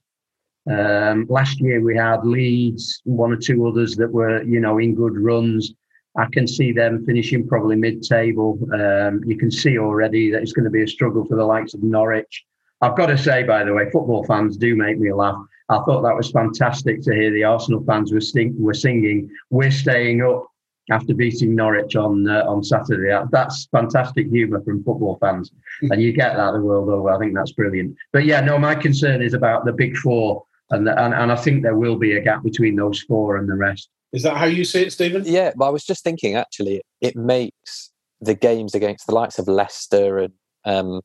Um, 0.70 1.28
last 1.30 1.60
year 1.60 1.82
we 1.82 1.96
had 1.96 2.26
Leeds, 2.26 3.02
one 3.06 3.32
or 3.32 3.38
two 3.38 3.66
others 3.68 3.96
that 3.96 4.12
were 4.12 4.44
you 4.44 4.60
know 4.60 4.78
in 4.80 4.96
good 4.96 5.18
runs. 5.18 5.74
I 6.18 6.26
can 6.34 6.46
see 6.46 6.74
them 6.74 7.06
finishing 7.06 7.48
probably 7.48 7.78
mid-table. 7.78 8.60
Um, 8.74 9.22
you 9.26 9.38
can 9.38 9.50
see 9.50 9.78
already 9.78 10.30
that 10.32 10.42
it's 10.42 10.52
going 10.52 10.66
to 10.66 10.72
be 10.72 10.84
a 10.84 10.88
struggle 10.88 11.24
for 11.24 11.38
the 11.38 11.46
likes 11.46 11.74
of 11.74 11.84
Norwich. 11.84 12.44
I've 12.82 12.98
got 12.98 13.06
to 13.06 13.18
say, 13.18 13.44
by 13.44 13.64
the 13.64 13.74
way, 13.74 13.90
football 13.92 14.26
fans 14.26 14.58
do 14.58 14.76
make 14.76 15.00
me 15.00 15.14
laugh 15.14 15.38
I 15.72 15.82
thought 15.84 16.02
that 16.02 16.16
was 16.16 16.32
fantastic 16.32 17.02
to 17.04 17.14
hear 17.14 17.32
the 17.32 17.44
Arsenal 17.44 17.84
fans 17.86 18.12
were, 18.12 18.22
sing, 18.22 18.56
were 18.60 18.74
singing, 18.74 19.30
We're 19.50 19.72
staying 19.72 20.22
up 20.22 20.46
after 20.92 21.14
beating 21.14 21.56
Norwich 21.56 21.96
on 21.96 22.28
uh, 22.28 22.44
on 22.48 22.64
Saturday. 22.64 23.18
That's 23.32 23.68
fantastic 23.72 24.28
humour 24.28 24.62
from 24.64 24.84
football 24.84 25.18
fans. 25.22 25.52
and 25.84 26.02
you 26.02 26.12
get 26.12 26.36
that 26.36 26.52
the 26.52 26.62
world 26.62 26.90
over. 26.90 27.10
I 27.10 27.18
think 27.18 27.34
that's 27.34 27.54
brilliant. 27.54 27.96
But 28.12 28.26
yeah, 28.26 28.42
no, 28.42 28.58
my 28.58 28.76
concern 28.76 29.22
is 29.22 29.34
about 29.34 29.66
the 29.66 29.74
big 29.74 29.96
four 29.98 30.44
and, 30.72 30.88
and 30.88 31.14
and 31.14 31.32
I 31.32 31.36
think 31.36 31.64
there 31.64 31.76
will 31.76 31.98
be 31.98 32.14
a 32.14 32.22
gap 32.22 32.44
between 32.44 32.76
those 32.76 33.02
four 33.02 33.38
and 33.38 33.48
the 33.48 33.56
rest. 33.56 33.90
Is 34.14 34.24
that 34.24 34.38
how 34.38 34.46
you 34.46 34.66
see 34.66 34.84
it, 34.84 34.92
Stephen? 34.92 35.24
Yeah, 35.26 35.52
but 35.56 35.66
I 35.66 35.70
was 35.70 35.86
just 35.86 36.04
thinking 36.04 36.36
actually, 36.36 36.82
it 37.00 37.16
makes 37.16 37.92
the 38.20 38.34
games 38.34 38.74
against 38.74 39.08
the 39.08 39.14
likes 39.14 39.40
of 39.40 39.48
Leicester 39.48 40.20
and 40.20 40.34
um, 40.66 41.02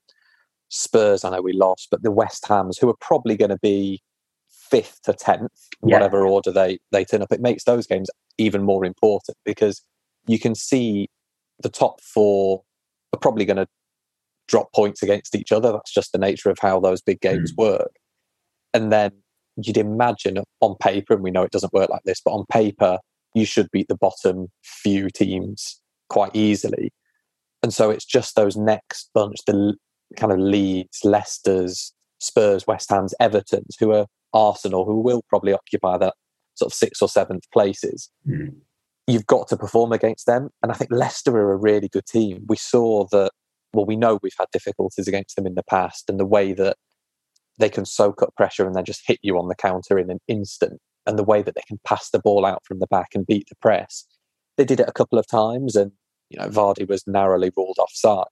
Spurs. 0.68 1.24
I 1.24 1.30
know 1.30 1.42
we 1.42 1.52
lost, 1.52 1.88
but 1.90 2.02
the 2.02 2.10
West 2.10 2.46
Hams, 2.46 2.78
who 2.78 2.88
are 2.88 2.96
probably 3.00 3.36
going 3.36 3.50
to 3.50 3.58
be 3.58 4.02
fifth 4.70 5.02
to 5.02 5.12
tenth, 5.12 5.50
Yeah. 5.84 5.96
whatever 5.96 6.26
order 6.26 6.52
they 6.52 6.78
they 6.92 7.04
turn 7.04 7.22
up, 7.22 7.32
it 7.32 7.40
makes 7.40 7.64
those 7.64 7.86
games 7.86 8.08
even 8.38 8.62
more 8.62 8.84
important 8.84 9.36
because 9.44 9.82
you 10.26 10.38
can 10.38 10.54
see 10.54 11.08
the 11.60 11.68
top 11.68 12.00
four 12.00 12.62
are 13.12 13.18
probably 13.18 13.44
going 13.44 13.56
to 13.56 13.68
drop 14.48 14.72
points 14.72 15.02
against 15.02 15.34
each 15.34 15.52
other. 15.52 15.72
That's 15.72 15.92
just 15.92 16.12
the 16.12 16.18
nature 16.18 16.50
of 16.50 16.58
how 16.60 16.80
those 16.80 17.00
big 17.00 17.20
games 17.20 17.52
hmm. 17.52 17.62
work. 17.62 17.92
And 18.74 18.92
then 18.92 19.12
you'd 19.56 19.76
imagine 19.76 20.38
on 20.60 20.76
paper, 20.80 21.14
and 21.14 21.22
we 21.22 21.30
know 21.30 21.42
it 21.42 21.52
doesn't 21.52 21.72
work 21.72 21.88
like 21.88 22.02
this, 22.04 22.20
but 22.24 22.32
on 22.32 22.44
paper, 22.50 22.98
you 23.34 23.44
should 23.44 23.70
beat 23.70 23.88
the 23.88 23.96
bottom 23.96 24.48
few 24.62 25.08
teams 25.10 25.80
quite 26.08 26.30
easily. 26.34 26.92
And 27.62 27.72
so 27.72 27.90
it's 27.90 28.04
just 28.04 28.36
those 28.36 28.56
next 28.56 29.10
bunch, 29.14 29.36
the 29.46 29.74
kind 30.16 30.32
of 30.32 30.38
Leeds, 30.38 31.00
Leicester's, 31.04 31.92
Spurs, 32.18 32.66
West 32.66 32.90
Ham's, 32.90 33.14
Everton's, 33.20 33.76
who 33.78 33.92
are 33.92 34.06
Arsenal, 34.32 34.84
who 34.84 35.00
will 35.00 35.22
probably 35.28 35.52
occupy 35.52 35.98
that 35.98 36.14
sort 36.54 36.72
of 36.72 36.76
sixth 36.76 37.02
or 37.02 37.08
seventh 37.08 37.44
places. 37.52 38.10
Hmm. 38.26 38.48
You've 39.06 39.26
got 39.26 39.48
to 39.48 39.56
perform 39.56 39.92
against 39.92 40.26
them. 40.26 40.48
And 40.62 40.72
I 40.72 40.74
think 40.74 40.90
Leicester 40.90 41.36
are 41.36 41.52
a 41.52 41.56
really 41.56 41.88
good 41.88 42.06
team. 42.06 42.44
We 42.48 42.56
saw 42.56 43.06
that, 43.12 43.30
well, 43.72 43.86
we 43.86 43.96
know 43.96 44.18
we've 44.22 44.32
had 44.38 44.48
difficulties 44.52 45.06
against 45.06 45.36
them 45.36 45.46
in 45.46 45.54
the 45.54 45.62
past, 45.62 46.10
and 46.10 46.18
the 46.18 46.26
way 46.26 46.52
that 46.54 46.76
they 47.58 47.68
can 47.68 47.84
soak 47.84 48.22
up 48.22 48.34
pressure 48.36 48.66
and 48.66 48.74
then 48.74 48.84
just 48.84 49.02
hit 49.06 49.18
you 49.22 49.38
on 49.38 49.48
the 49.48 49.54
counter 49.54 49.98
in 49.98 50.10
an 50.10 50.20
instant, 50.28 50.80
and 51.06 51.18
the 51.18 51.24
way 51.24 51.42
that 51.42 51.54
they 51.54 51.62
can 51.68 51.78
pass 51.86 52.10
the 52.10 52.18
ball 52.18 52.44
out 52.44 52.62
from 52.66 52.80
the 52.80 52.86
back 52.88 53.08
and 53.14 53.26
beat 53.26 53.46
the 53.48 53.56
press. 53.56 54.04
They 54.56 54.64
did 54.64 54.80
it 54.80 54.88
a 54.88 54.92
couple 54.92 55.18
of 55.18 55.26
times, 55.28 55.76
and 55.76 55.92
you 56.30 56.38
know 56.40 56.48
Vardy 56.48 56.88
was 56.88 57.04
narrowly 57.06 57.52
ruled 57.56 57.78
offside. 57.78 58.26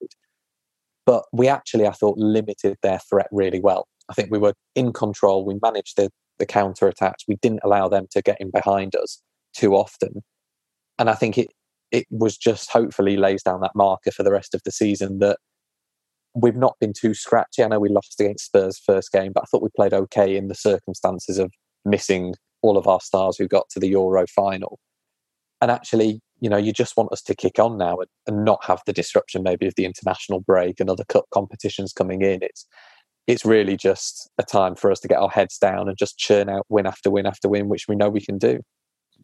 But 1.06 1.24
we 1.32 1.48
actually, 1.48 1.86
I 1.86 1.92
thought, 1.92 2.16
limited 2.18 2.76
their 2.82 2.98
threat 2.98 3.28
really 3.30 3.60
well. 3.60 3.86
I 4.08 4.14
think 4.14 4.30
we 4.30 4.38
were 4.38 4.54
in 4.74 4.92
control. 4.92 5.44
We 5.44 5.58
managed 5.62 5.96
the 5.96 6.10
the 6.38 6.46
counter 6.46 6.88
attacks. 6.88 7.24
We 7.28 7.36
didn't 7.36 7.60
allow 7.62 7.88
them 7.88 8.06
to 8.10 8.20
get 8.20 8.40
in 8.40 8.50
behind 8.50 8.96
us 8.96 9.22
too 9.56 9.74
often, 9.74 10.22
and 10.98 11.08
I 11.08 11.14
think 11.14 11.38
it 11.38 11.48
it 11.92 12.06
was 12.10 12.36
just 12.36 12.70
hopefully 12.70 13.16
lays 13.16 13.42
down 13.42 13.60
that 13.60 13.76
marker 13.76 14.10
for 14.10 14.24
the 14.24 14.32
rest 14.32 14.54
of 14.54 14.62
the 14.64 14.72
season 14.72 15.20
that 15.20 15.38
we've 16.34 16.56
not 16.56 16.74
been 16.80 16.92
too 16.92 17.14
scratchy. 17.14 17.62
I 17.62 17.68
know 17.68 17.78
we 17.78 17.88
lost 17.88 18.20
against 18.20 18.46
Spurs 18.46 18.80
first 18.84 19.12
game, 19.12 19.32
but 19.32 19.44
I 19.44 19.46
thought 19.46 19.62
we 19.62 19.68
played 19.76 19.94
okay 19.94 20.36
in 20.36 20.48
the 20.48 20.54
circumstances 20.54 21.38
of 21.38 21.52
missing 21.84 22.34
all 22.62 22.76
of 22.76 22.88
our 22.88 23.00
stars 23.00 23.36
who 23.36 23.46
got 23.46 23.68
to 23.70 23.78
the 23.78 23.88
Euro 23.88 24.26
final. 24.26 24.78
And 25.60 25.70
actually, 25.70 26.20
you 26.40 26.50
know, 26.50 26.56
you 26.56 26.72
just 26.72 26.96
want 26.96 27.12
us 27.12 27.22
to 27.22 27.34
kick 27.34 27.58
on 27.58 27.78
now 27.78 27.98
and, 27.98 28.08
and 28.26 28.44
not 28.44 28.64
have 28.64 28.82
the 28.86 28.92
disruption 28.92 29.42
maybe 29.42 29.66
of 29.66 29.74
the 29.76 29.84
international 29.84 30.40
break 30.40 30.80
and 30.80 30.90
other 30.90 31.04
cup 31.04 31.24
competitions 31.30 31.92
coming 31.92 32.22
in. 32.22 32.40
It's 32.42 32.66
it's 33.26 33.44
really 33.44 33.76
just 33.76 34.30
a 34.38 34.42
time 34.42 34.74
for 34.74 34.90
us 34.90 35.00
to 35.00 35.08
get 35.08 35.18
our 35.18 35.30
heads 35.30 35.56
down 35.56 35.88
and 35.88 35.96
just 35.96 36.18
churn 36.18 36.48
out 36.50 36.66
win 36.68 36.86
after 36.86 37.10
win 37.10 37.26
after 37.26 37.48
win, 37.48 37.68
which 37.68 37.88
we 37.88 37.96
know 37.96 38.10
we 38.10 38.20
can 38.20 38.36
do. 38.36 38.60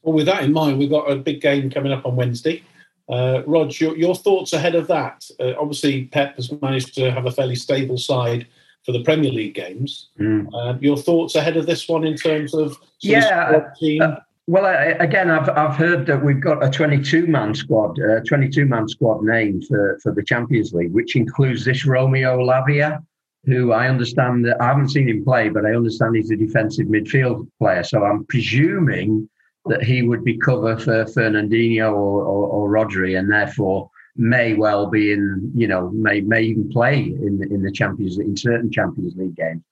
Well, 0.02 0.14
with 0.14 0.26
that 0.26 0.42
in 0.42 0.52
mind, 0.52 0.78
we've 0.78 0.90
got 0.90 1.10
a 1.10 1.16
big 1.16 1.42
game 1.42 1.70
coming 1.70 1.92
up 1.92 2.06
on 2.06 2.16
Wednesday. 2.16 2.62
Uh, 3.10 3.42
Rog, 3.46 3.78
your, 3.78 3.96
your 3.98 4.14
thoughts 4.14 4.52
ahead 4.52 4.74
of 4.74 4.86
that? 4.86 5.22
Uh, 5.38 5.52
obviously, 5.58 6.06
Pep 6.06 6.36
has 6.36 6.50
managed 6.62 6.94
to 6.94 7.10
have 7.10 7.26
a 7.26 7.30
fairly 7.30 7.56
stable 7.56 7.98
side 7.98 8.46
for 8.86 8.92
the 8.92 9.02
Premier 9.02 9.30
League 9.30 9.54
games. 9.54 10.08
Uh, 10.54 10.74
your 10.80 10.96
thoughts 10.96 11.34
ahead 11.34 11.56
of 11.56 11.66
this 11.66 11.88
one 11.88 12.04
in 12.06 12.16
terms 12.16 12.54
of 12.54 12.72
sort 12.72 12.78
of 12.78 12.84
Yeah, 13.00 13.70
team? 13.78 14.00
uh, 14.00 14.16
Well, 14.50 14.66
I, 14.66 14.96
again, 14.98 15.30
I've 15.30 15.48
I've 15.50 15.76
heard 15.76 16.06
that 16.06 16.24
we've 16.24 16.40
got 16.40 16.64
a 16.64 16.68
22 16.68 17.28
man 17.28 17.54
squad, 17.54 18.00
uh, 18.00 18.16
a 18.16 18.20
22 18.20 18.66
man 18.66 18.88
squad 18.88 19.22
named 19.22 19.64
for, 19.68 19.96
for 20.02 20.12
the 20.12 20.24
Champions 20.24 20.72
League, 20.72 20.90
which 20.90 21.14
includes 21.14 21.64
this 21.64 21.86
Romeo 21.86 22.36
Lavia, 22.36 22.98
who 23.44 23.70
I 23.70 23.88
understand 23.88 24.44
that 24.46 24.60
I 24.60 24.66
haven't 24.66 24.88
seen 24.88 25.08
him 25.08 25.24
play, 25.24 25.50
but 25.50 25.64
I 25.64 25.76
understand 25.76 26.16
he's 26.16 26.32
a 26.32 26.36
defensive 26.36 26.88
midfield 26.88 27.46
player. 27.60 27.84
So 27.84 28.04
I'm 28.04 28.24
presuming 28.24 29.30
that 29.66 29.84
he 29.84 30.02
would 30.02 30.24
be 30.24 30.36
cover 30.36 30.76
for 30.76 31.04
Fernandinho 31.04 31.92
or, 31.92 32.24
or, 32.24 32.48
or 32.48 32.70
Rodri, 32.70 33.16
and 33.16 33.30
therefore 33.30 33.88
may 34.16 34.54
well 34.54 34.88
be 34.88 35.12
in, 35.12 35.52
you 35.54 35.68
know, 35.68 35.90
may 35.90 36.22
may 36.22 36.42
even 36.42 36.68
play 36.70 37.02
in 37.02 37.38
the, 37.38 37.46
in 37.54 37.62
the 37.62 37.70
Champions 37.70 38.18
League, 38.18 38.26
in 38.26 38.36
certain 38.36 38.72
Champions 38.72 39.14
League 39.14 39.36
games. 39.36 39.62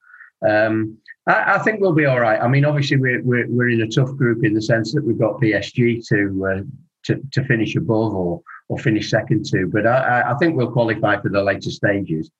Um, 0.46 0.98
I, 1.27 1.55
I 1.55 1.59
think 1.59 1.81
we'll 1.81 1.92
be 1.92 2.07
all 2.07 2.20
right. 2.20 2.40
I 2.40 2.48
mean, 2.48 2.64
obviously 2.64 2.96
we're, 2.96 3.22
we're 3.22 3.46
we're 3.48 3.70
in 3.70 3.83
a 3.83 3.88
tough 3.88 4.14
group 4.16 4.44
in 4.44 4.55
the 4.55 4.62
sense 4.62 4.92
that 4.92 5.05
we've 5.05 5.18
got 5.18 5.40
PSG 5.40 6.07
to 6.09 6.46
uh, 6.46 6.62
to 7.05 7.20
to 7.33 7.44
finish 7.44 7.77
above 7.77 8.14
or 8.14 8.40
or 8.68 8.79
finish 8.79 9.09
second 9.11 9.44
to, 9.46 9.66
but 9.66 9.87
I, 9.87 10.31
I- 10.33 10.35
think 10.37 10.55
we'll 10.55 10.70
qualify 10.70 11.18
for 11.20 11.31
the 11.31 11.42
later 11.42 11.70
stages. 11.70 12.31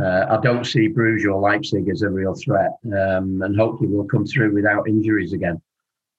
Uh, 0.00 0.24
I 0.30 0.38
don't 0.40 0.64
see 0.64 0.86
Bruges 0.86 1.26
or 1.26 1.40
Leipzig 1.40 1.88
as 1.90 2.02
a 2.02 2.08
real 2.08 2.34
threat, 2.34 2.70
um, 2.86 3.42
and 3.42 3.56
hopefully 3.56 3.88
we'll 3.90 4.06
come 4.06 4.24
through 4.24 4.54
without 4.54 4.88
injuries 4.88 5.32
again. 5.32 5.60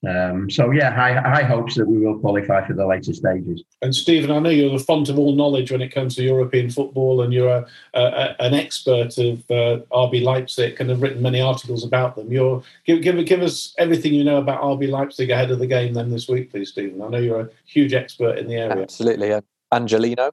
Um, 0.08 0.50
so 0.50 0.72
yeah, 0.72 0.94
high, 0.94 1.14
high 1.14 1.44
hopes 1.44 1.76
that 1.76 1.88
we 1.88 1.98
will 2.00 2.20
qualify 2.20 2.66
for 2.68 2.74
the 2.74 2.86
later 2.86 3.14
stages. 3.14 3.64
And 3.82 3.96
Stephen, 3.96 4.32
I 4.32 4.40
know 4.40 4.50
you're 4.50 4.78
the 4.78 4.84
font 4.84 5.08
of 5.08 5.18
all 5.18 5.34
knowledge 5.34 5.72
when 5.72 5.82
it 5.82 5.94
comes 5.94 6.16
to 6.16 6.24
European 6.24 6.70
football, 6.70 7.22
and 7.22 7.34
you're 7.34 7.48
a, 7.50 7.66
a, 7.94 8.02
a- 8.04 8.36
an 8.40 8.54
expert 8.54 9.18
of 9.18 9.40
uh, 9.50 9.80
RB 9.92 10.22
Leipzig 10.24 10.76
and 10.80 10.90
have 10.90 11.02
written 11.02 11.22
many 11.22 11.40
articles 11.40 11.86
about 11.86 12.16
them. 12.16 12.32
You're 12.32 12.62
give, 12.86 13.02
give 13.02 13.26
give 13.26 13.42
us 13.42 13.74
everything 13.78 14.14
you 14.14 14.24
know 14.24 14.38
about 14.38 14.62
RB 14.62 14.90
Leipzig 14.90 15.30
ahead 15.30 15.52
of 15.52 15.60
the 15.60 15.68
game 15.68 15.94
then 15.94 16.12
this 16.12 16.28
week, 16.28 16.52
please, 16.52 16.70
Stephen. 16.70 17.02
I 17.02 17.08
know 17.08 17.20
you're 17.20 17.42
a 17.42 17.50
huge 17.66 17.94
expert 17.94 18.38
in 18.38 18.48
the 18.48 18.56
area. 18.56 18.82
Absolutely. 18.84 19.32
Uh, 19.32 19.42
Angelino. 19.72 20.32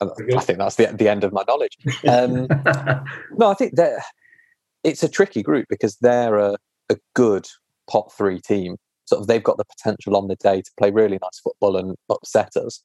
I 0.00 0.06
I 0.34 0.40
think 0.40 0.58
that's 0.58 0.76
the, 0.76 0.86
the 0.86 1.08
end 1.08 1.24
of 1.24 1.32
my 1.32 1.44
knowledge. 1.46 1.76
Um, 2.08 2.46
no, 3.36 3.50
I 3.50 3.54
think 3.54 3.76
that 3.76 4.02
it's 4.82 5.02
a 5.02 5.08
tricky 5.08 5.42
group 5.42 5.66
because 5.68 5.96
they're 5.96 6.36
a, 6.36 6.56
a 6.88 6.96
good 7.14 7.46
pot 7.90 8.12
three 8.16 8.40
team. 8.40 8.76
Sort 9.06 9.22
of, 9.22 9.26
they've 9.26 9.42
got 9.42 9.56
the 9.56 9.64
potential 9.64 10.16
on 10.16 10.28
the 10.28 10.36
day 10.36 10.62
to 10.62 10.70
play 10.78 10.90
really 10.90 11.18
nice 11.20 11.40
football 11.42 11.76
and 11.76 11.96
upset 12.08 12.56
us. 12.56 12.82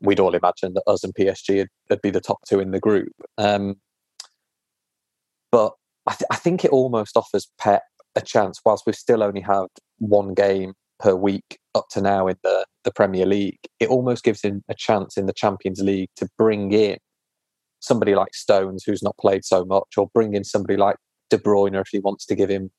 We'd 0.00 0.20
all 0.20 0.34
imagine 0.34 0.74
that 0.74 0.82
us 0.86 1.04
and 1.04 1.14
PSG 1.14 1.58
would, 1.58 1.68
would 1.88 2.02
be 2.02 2.10
the 2.10 2.20
top 2.20 2.38
two 2.48 2.60
in 2.60 2.72
the 2.72 2.80
group. 2.80 3.12
Um, 3.38 3.76
but 5.52 5.72
I, 6.06 6.12
th- 6.12 6.28
I 6.30 6.36
think 6.36 6.64
it 6.64 6.70
almost 6.70 7.16
offers 7.16 7.48
Pep 7.58 7.82
a 8.16 8.20
chance, 8.20 8.60
whilst 8.64 8.84
we've 8.86 8.94
still 8.96 9.22
only 9.22 9.40
had 9.40 9.66
one 9.98 10.34
game 10.34 10.74
per 10.98 11.14
week 11.14 11.58
up 11.74 11.86
to 11.90 12.00
now 12.00 12.26
in 12.26 12.36
the, 12.42 12.66
the 12.84 12.90
Premier 12.90 13.26
League. 13.26 13.58
It 13.78 13.88
almost 13.88 14.24
gives 14.24 14.42
him 14.42 14.62
a 14.68 14.74
chance 14.74 15.16
in 15.16 15.26
the 15.26 15.32
Champions 15.32 15.80
League 15.80 16.10
to 16.16 16.28
bring 16.36 16.72
in 16.72 16.98
somebody 17.80 18.14
like 18.14 18.34
Stones, 18.34 18.84
who's 18.84 19.02
not 19.02 19.16
played 19.18 19.44
so 19.44 19.64
much, 19.64 19.96
or 19.96 20.08
bring 20.12 20.34
in 20.34 20.44
somebody 20.44 20.76
like 20.76 20.96
De 21.30 21.38
Bruyne 21.38 21.80
if 21.80 21.88
he 21.90 22.00
wants 22.00 22.26
to 22.26 22.34
give 22.34 22.50
him 22.50 22.70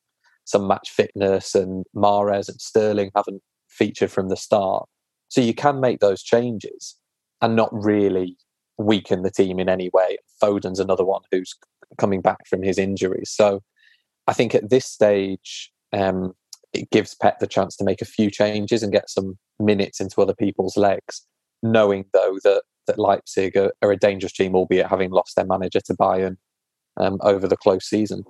some 0.45 0.67
match 0.67 0.89
fitness, 0.89 1.55
and 1.55 1.85
Mahrez 1.95 2.49
and 2.49 2.59
Sterling 2.59 3.11
haven't 3.15 3.41
featured 3.69 4.11
from 4.11 4.29
the 4.29 4.37
start. 4.37 4.87
So 5.29 5.41
you 5.41 5.53
can 5.53 5.79
make 5.79 5.99
those 5.99 6.23
changes 6.23 6.97
and 7.41 7.55
not 7.55 7.69
really 7.71 8.37
weaken 8.77 9.21
the 9.21 9.31
team 9.31 9.59
in 9.59 9.69
any 9.69 9.89
way. 9.93 10.17
Foden's 10.41 10.79
another 10.79 11.05
one 11.05 11.21
who's 11.31 11.55
coming 11.97 12.21
back 12.21 12.47
from 12.47 12.61
his 12.61 12.77
injuries. 12.77 13.31
So 13.31 13.61
I 14.27 14.33
think 14.33 14.53
at 14.55 14.69
this 14.69 14.85
stage, 14.85 15.71
um, 15.93 16.33
it 16.73 16.89
gives 16.89 17.15
Pep 17.15 17.39
the 17.39 17.47
chance 17.47 17.75
to 17.77 17.83
make 17.83 18.01
a 18.01 18.05
few 18.05 18.29
changes 18.29 18.83
and 18.83 18.91
get 18.91 19.09
some 19.09 19.37
minutes 19.59 19.99
into 19.99 20.21
other 20.21 20.33
people's 20.33 20.77
legs, 20.77 21.25
knowing 21.63 22.05
though 22.13 22.37
that 22.43 22.63
that 22.87 22.97
Leipzig 22.97 23.55
are, 23.55 23.71
are 23.81 23.91
a 23.91 23.97
dangerous 23.97 24.33
team, 24.33 24.55
albeit 24.55 24.87
having 24.87 25.11
lost 25.11 25.35
their 25.35 25.45
manager 25.45 25.79
to 25.81 25.93
Bayern 25.93 26.37
um, 26.97 27.19
over 27.21 27.47
the 27.47 27.57
close 27.57 27.85
season. 27.85 28.23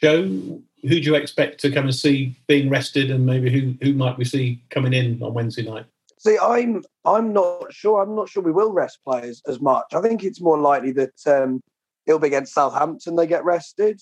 Joe, 0.00 0.22
who 0.22 0.62
do 0.88 0.98
you 0.98 1.14
expect 1.14 1.60
to 1.60 1.70
come 1.70 1.84
and 1.84 1.94
see 1.94 2.36
being 2.46 2.70
rested, 2.70 3.10
and 3.10 3.26
maybe 3.26 3.50
who 3.50 3.74
who 3.82 3.94
might 3.94 4.16
we 4.16 4.24
see 4.24 4.62
coming 4.70 4.92
in 4.92 5.22
on 5.22 5.34
Wednesday 5.34 5.62
night? 5.62 5.86
See, 6.18 6.38
I'm 6.40 6.82
I'm 7.04 7.32
not 7.32 7.72
sure. 7.72 8.02
I'm 8.02 8.14
not 8.14 8.28
sure 8.28 8.42
we 8.42 8.52
will 8.52 8.72
rest 8.72 8.98
players 9.04 9.42
as 9.46 9.60
much. 9.60 9.86
I 9.92 10.00
think 10.00 10.24
it's 10.24 10.40
more 10.40 10.58
likely 10.58 10.92
that 10.92 11.26
um, 11.26 11.60
it'll 12.06 12.20
be 12.20 12.28
against 12.28 12.54
Southampton 12.54 13.16
they 13.16 13.26
get 13.26 13.44
rested. 13.44 14.00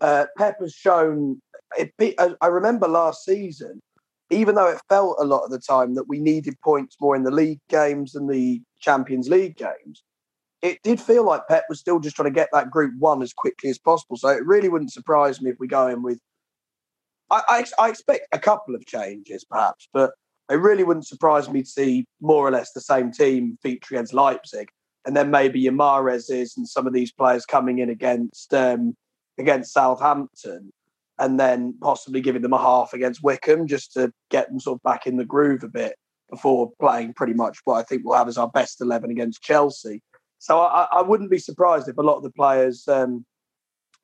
Uh, 0.00 0.26
Pep 0.36 0.56
has 0.60 0.72
shown. 0.74 1.40
It, 1.76 1.92
I 2.40 2.46
remember 2.46 2.86
last 2.86 3.24
season, 3.24 3.80
even 4.30 4.54
though 4.54 4.68
it 4.68 4.80
felt 4.88 5.16
a 5.20 5.24
lot 5.24 5.44
of 5.44 5.50
the 5.50 5.58
time 5.58 5.94
that 5.94 6.08
we 6.08 6.20
needed 6.20 6.54
points 6.62 6.96
more 7.00 7.16
in 7.16 7.24
the 7.24 7.30
league 7.30 7.60
games 7.68 8.12
than 8.12 8.26
the 8.26 8.62
Champions 8.80 9.28
League 9.28 9.56
games, 9.56 10.02
it 10.62 10.82
did 10.82 11.00
feel 11.00 11.24
like 11.24 11.48
Pep 11.48 11.64
was 11.68 11.80
still 11.80 12.00
just 12.00 12.16
trying 12.16 12.32
to 12.32 12.34
get 12.34 12.48
that 12.52 12.70
Group 12.70 12.94
One 12.98 13.22
as 13.22 13.32
quickly 13.32 13.70
as 13.70 13.78
possible. 13.78 14.16
So 14.16 14.28
it 14.28 14.44
really 14.46 14.68
wouldn't 14.68 14.92
surprise 14.92 15.40
me 15.40 15.50
if 15.50 15.56
we 15.58 15.66
go 15.68 15.86
in 15.88 16.02
with. 16.02 16.20
I, 17.30 17.42
I, 17.78 17.84
I 17.84 17.88
expect 17.88 18.28
a 18.32 18.38
couple 18.38 18.74
of 18.74 18.86
changes, 18.86 19.44
perhaps, 19.44 19.88
but 19.92 20.12
it 20.50 20.54
really 20.54 20.84
wouldn't 20.84 21.06
surprise 21.06 21.50
me 21.50 21.62
to 21.62 21.68
see 21.68 22.06
more 22.20 22.46
or 22.46 22.50
less 22.50 22.72
the 22.72 22.80
same 22.80 23.10
team 23.10 23.58
feature 23.62 23.94
against 23.94 24.14
Leipzig, 24.14 24.68
and 25.04 25.16
then 25.16 25.30
maybe 25.30 25.60
your 25.60 25.72
Mahrez's 25.72 26.56
and 26.56 26.68
some 26.68 26.86
of 26.86 26.92
these 26.92 27.12
players 27.12 27.44
coming 27.44 27.80
in 27.80 27.90
against 27.90 28.54
um, 28.54 28.96
against 29.38 29.72
Southampton. 29.72 30.72
and 31.18 31.40
then 31.40 31.74
possibly 31.80 32.20
giving 32.20 32.42
them 32.42 32.52
a 32.52 32.58
half 32.58 32.92
against 32.92 33.22
Wycombe 33.22 33.66
just 33.66 33.92
to 33.94 34.12
get 34.30 34.48
them 34.48 34.60
sort 34.60 34.78
of 34.78 34.82
back 34.82 35.06
in 35.06 35.16
the 35.16 35.24
groove 35.24 35.64
a 35.64 35.68
bit 35.68 35.96
before 36.30 36.72
playing 36.80 37.14
pretty 37.14 37.32
much 37.32 37.58
what 37.64 37.76
I 37.76 37.82
think 37.82 38.02
we'll 38.04 38.18
have 38.18 38.28
as 38.28 38.38
our 38.38 38.50
best 38.50 38.80
11 38.80 39.10
against 39.10 39.42
Chelsea. 39.42 40.02
So 40.38 40.60
I, 40.60 40.86
I 40.92 41.02
wouldn't 41.02 41.30
be 41.30 41.38
surprised 41.38 41.88
if 41.88 41.98
a 41.98 42.02
lot 42.02 42.16
of 42.16 42.22
the 42.22 42.30
players 42.30 42.86
um, 42.88 43.24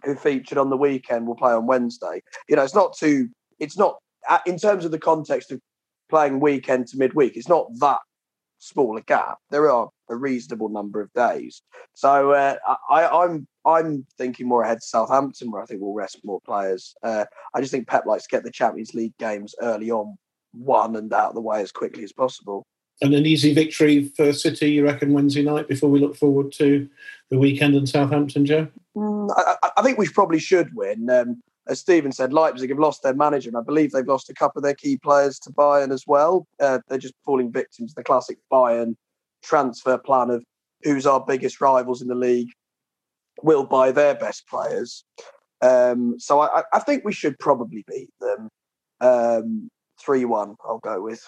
who 0.04 0.14
featured 0.14 0.58
on 0.58 0.70
the 0.70 0.76
weekend 0.76 1.26
will 1.26 1.36
play 1.36 1.52
on 1.52 1.66
Wednesday. 1.66 2.22
You 2.48 2.56
know, 2.56 2.62
it's 2.62 2.74
not 2.74 2.96
too, 2.96 3.28
it's 3.58 3.76
not, 3.76 3.96
in 4.46 4.58
terms 4.58 4.84
of 4.84 4.90
the 4.90 4.98
context 4.98 5.52
of 5.52 5.60
playing 6.08 6.40
weekend 6.40 6.86
to 6.88 6.98
midweek, 6.98 7.36
it's 7.36 7.48
not 7.48 7.66
that 7.80 7.98
small 8.58 8.96
a 8.96 9.02
gap. 9.02 9.38
There 9.50 9.70
are 9.70 9.88
a 10.08 10.16
reasonable 10.16 10.68
number 10.68 11.00
of 11.00 11.12
days. 11.12 11.62
So 11.94 12.32
uh, 12.32 12.56
I, 12.88 13.06
I'm 13.06 13.46
I'm 13.64 14.06
thinking 14.18 14.48
more 14.48 14.62
ahead 14.62 14.78
to 14.78 14.86
Southampton, 14.86 15.50
where 15.50 15.62
I 15.62 15.66
think 15.66 15.80
we'll 15.80 15.94
rest 15.94 16.18
more 16.24 16.40
players. 16.44 16.94
Uh, 17.02 17.24
I 17.54 17.60
just 17.60 17.72
think 17.72 17.86
Pep 17.86 18.06
likes 18.06 18.24
to 18.24 18.28
get 18.28 18.44
the 18.44 18.50
Champions 18.50 18.94
League 18.94 19.16
games 19.18 19.54
early 19.60 19.90
on, 19.90 20.16
one 20.52 20.96
and 20.96 21.12
out 21.12 21.30
of 21.30 21.34
the 21.34 21.40
way 21.40 21.60
as 21.62 21.72
quickly 21.72 22.04
as 22.04 22.12
possible. 22.12 22.66
And 23.02 23.14
an 23.14 23.26
easy 23.26 23.52
victory 23.52 24.08
for 24.16 24.32
City, 24.32 24.70
you 24.70 24.84
reckon, 24.84 25.12
Wednesday 25.12 25.42
night 25.42 25.68
before 25.68 25.90
we 25.90 26.00
look 26.00 26.16
forward 26.16 26.52
to 26.52 26.88
the 27.30 27.38
weekend 27.38 27.74
in 27.74 27.86
Southampton, 27.86 28.46
Joe? 28.46 28.68
Mm, 28.96 29.28
I, 29.36 29.70
I, 29.76 29.82
think 29.82 29.98
we 29.98 30.08
probably 30.08 30.38
should 30.38 30.74
win. 30.74 31.10
Um, 31.10 31.42
as 31.66 31.80
Stephen 31.80 32.12
said, 32.12 32.32
Leipzig 32.32 32.70
have 32.70 32.78
lost 32.78 33.02
their 33.02 33.14
manager, 33.14 33.48
and 33.48 33.56
I 33.56 33.62
believe 33.62 33.90
they've 33.90 34.06
lost 34.06 34.30
a 34.30 34.34
couple 34.34 34.60
of 34.60 34.62
their 34.62 34.74
key 34.74 34.98
players 34.98 35.38
to 35.40 35.50
Bayern 35.50 35.92
as 35.92 36.04
well. 36.06 36.46
Uh, 36.60 36.78
they're 36.88 36.98
just 36.98 37.14
falling 37.24 37.50
victim 37.50 37.88
to 37.88 37.94
the 37.94 38.04
classic 38.04 38.38
Bayern 38.52 38.94
transfer 39.42 39.98
plan 39.98 40.30
of 40.30 40.44
who's 40.82 41.06
our 41.06 41.24
biggest 41.24 41.60
rivals 41.60 42.02
in 42.02 42.08
the 42.08 42.14
league 42.14 42.50
will 43.42 43.64
buy 43.64 43.90
their 43.90 44.14
best 44.14 44.46
players. 44.46 45.04
Um, 45.60 46.18
so 46.18 46.40
I, 46.40 46.62
I, 46.72 46.80
think 46.80 47.04
we 47.04 47.12
should 47.12 47.38
probably 47.38 47.84
beat 47.88 48.10
them. 48.20 48.48
Um, 49.00 49.70
3 50.04 50.24
1, 50.24 50.56
I'll 50.64 50.78
go 50.78 51.00
with. 51.00 51.26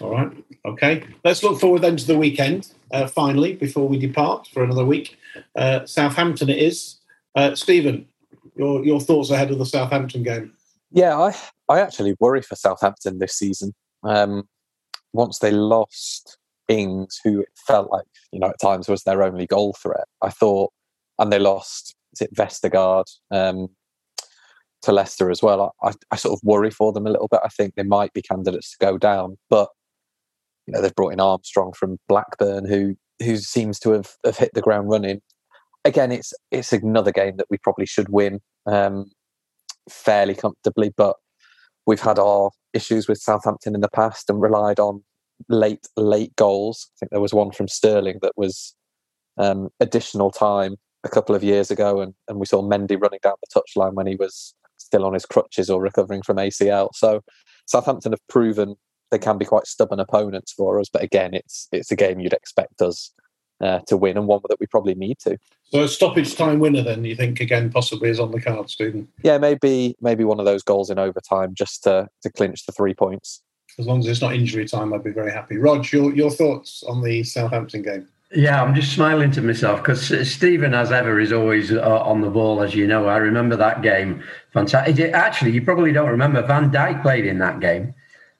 All 0.00 0.10
right. 0.10 0.32
Okay. 0.64 1.04
Let's 1.24 1.42
look 1.42 1.60
forward 1.60 1.82
then 1.82 1.96
to 1.96 2.06
the 2.06 2.18
weekend, 2.18 2.72
uh, 2.92 3.06
finally, 3.06 3.54
before 3.54 3.88
we 3.88 3.98
depart 3.98 4.48
for 4.52 4.62
another 4.62 4.84
week. 4.84 5.18
Uh, 5.56 5.86
Southampton 5.86 6.48
it 6.48 6.58
is. 6.58 6.96
Uh, 7.34 7.54
Stephen, 7.54 8.06
your, 8.56 8.84
your 8.84 9.00
thoughts 9.00 9.30
ahead 9.30 9.50
of 9.50 9.58
the 9.58 9.66
Southampton 9.66 10.22
game? 10.22 10.52
Yeah, 10.90 11.18
I, 11.18 11.34
I 11.68 11.80
actually 11.80 12.16
worry 12.20 12.42
for 12.42 12.56
Southampton 12.56 13.18
this 13.18 13.34
season. 13.34 13.74
Um, 14.02 14.48
once 15.12 15.38
they 15.38 15.50
lost 15.50 16.38
Ings, 16.68 17.20
who 17.24 17.44
felt 17.66 17.90
like, 17.90 18.06
you 18.32 18.40
know, 18.40 18.48
at 18.48 18.60
times 18.60 18.88
was 18.88 19.02
their 19.02 19.22
only 19.22 19.46
goal 19.46 19.74
threat, 19.74 20.06
I 20.22 20.30
thought, 20.30 20.72
and 21.18 21.32
they 21.32 21.38
lost, 21.38 21.94
is 22.12 22.22
it 22.22 22.34
Vestergaard? 22.34 23.04
Um, 23.30 23.68
to 24.82 24.92
Leicester 24.92 25.30
as 25.30 25.42
well. 25.42 25.74
I, 25.82 25.92
I, 26.10 26.16
sort 26.16 26.32
of 26.32 26.40
worry 26.42 26.70
for 26.70 26.92
them 26.92 27.06
a 27.06 27.10
little 27.10 27.28
bit. 27.28 27.40
I 27.44 27.48
think 27.48 27.74
they 27.74 27.82
might 27.82 28.12
be 28.12 28.22
candidates 28.22 28.70
to 28.70 28.84
go 28.84 28.98
down, 28.98 29.36
but 29.48 29.68
you 30.66 30.72
know 30.72 30.80
they've 30.80 30.94
brought 30.94 31.12
in 31.12 31.20
Armstrong 31.20 31.72
from 31.72 31.98
Blackburn, 32.08 32.66
who 32.66 32.96
who 33.22 33.36
seems 33.36 33.78
to 33.80 33.90
have, 33.92 34.12
have 34.24 34.36
hit 34.36 34.52
the 34.54 34.62
ground 34.62 34.88
running. 34.88 35.20
Again, 35.84 36.12
it's 36.12 36.32
it's 36.50 36.72
another 36.72 37.12
game 37.12 37.36
that 37.36 37.46
we 37.50 37.58
probably 37.58 37.86
should 37.86 38.08
win 38.08 38.40
um, 38.66 39.10
fairly 39.88 40.34
comfortably, 40.34 40.92
but 40.96 41.16
we've 41.86 42.00
had 42.00 42.18
our 42.18 42.50
issues 42.72 43.08
with 43.08 43.18
Southampton 43.18 43.74
in 43.74 43.80
the 43.80 43.88
past 43.88 44.30
and 44.30 44.40
relied 44.40 44.78
on 44.78 45.02
late 45.48 45.86
late 45.96 46.34
goals. 46.36 46.90
I 46.90 46.94
think 47.00 47.10
there 47.10 47.20
was 47.20 47.34
one 47.34 47.50
from 47.50 47.68
Sterling 47.68 48.18
that 48.22 48.32
was 48.36 48.74
um, 49.38 49.68
additional 49.80 50.30
time 50.30 50.76
a 51.04 51.08
couple 51.08 51.34
of 51.34 51.42
years 51.42 51.70
ago, 51.70 52.00
and, 52.00 52.14
and 52.28 52.38
we 52.38 52.46
saw 52.46 52.62
Mendy 52.62 53.00
running 53.00 53.20
down 53.22 53.34
the 53.42 53.60
touchline 53.60 53.94
when 53.94 54.06
he 54.06 54.16
was 54.16 54.54
still 54.90 55.06
on 55.06 55.14
his 55.14 55.24
crutches 55.24 55.70
or 55.70 55.80
recovering 55.80 56.22
from 56.22 56.36
ACL. 56.36 56.88
So 56.94 57.22
Southampton 57.66 58.12
have 58.12 58.26
proven 58.28 58.74
they 59.10 59.18
can 59.18 59.38
be 59.38 59.44
quite 59.44 59.66
stubborn 59.66 60.00
opponents 60.00 60.52
for 60.52 60.80
us. 60.80 60.88
But 60.92 61.02
again, 61.02 61.34
it's 61.34 61.68
it's 61.72 61.90
a 61.90 61.96
game 61.96 62.20
you'd 62.20 62.32
expect 62.32 62.82
us 62.82 63.12
uh, 63.60 63.80
to 63.86 63.96
win 63.96 64.16
and 64.16 64.26
one 64.26 64.40
that 64.48 64.58
we 64.60 64.66
probably 64.66 64.94
need 64.94 65.18
to. 65.20 65.36
So 65.70 65.82
a 65.82 65.88
stoppage 65.88 66.34
time 66.34 66.58
winner, 66.58 66.82
then 66.82 67.04
you 67.04 67.14
think 67.14 67.40
again 67.40 67.70
possibly 67.70 68.10
is 68.10 68.20
on 68.20 68.32
the 68.32 68.40
card, 68.40 68.70
Stephen? 68.70 69.08
Yeah, 69.22 69.38
maybe 69.38 69.96
maybe 70.00 70.24
one 70.24 70.40
of 70.40 70.46
those 70.46 70.62
goals 70.62 70.90
in 70.90 70.98
overtime 70.98 71.54
just 71.54 71.84
to 71.84 72.08
to 72.22 72.30
clinch 72.30 72.66
the 72.66 72.72
three 72.72 72.94
points. 72.94 73.42
As 73.78 73.86
long 73.86 74.00
as 74.00 74.06
it's 74.06 74.20
not 74.20 74.34
injury 74.34 74.66
time, 74.66 74.92
I'd 74.92 75.04
be 75.04 75.12
very 75.12 75.32
happy. 75.32 75.56
Rog, 75.56 75.90
your 75.92 76.14
your 76.14 76.30
thoughts 76.30 76.82
on 76.82 77.02
the 77.02 77.22
Southampton 77.22 77.82
game? 77.82 78.08
Yeah, 78.32 78.62
I'm 78.62 78.76
just 78.76 78.92
smiling 78.92 79.32
to 79.32 79.42
myself 79.42 79.82
because 79.82 80.30
Stephen, 80.30 80.72
as 80.72 80.92
ever, 80.92 81.18
is 81.18 81.32
always 81.32 81.72
uh, 81.72 82.02
on 82.02 82.20
the 82.20 82.30
ball, 82.30 82.62
as 82.62 82.76
you 82.76 82.86
know. 82.86 83.08
I 83.08 83.16
remember 83.16 83.56
that 83.56 83.82
game. 83.82 84.22
Fantastic. 84.52 85.12
Actually, 85.12 85.50
you 85.50 85.62
probably 85.62 85.92
don't 85.92 86.08
remember. 86.08 86.40
Van 86.42 86.70
Dijk 86.70 87.02
played 87.02 87.26
in 87.26 87.38
that 87.38 87.58
game, 87.58 87.92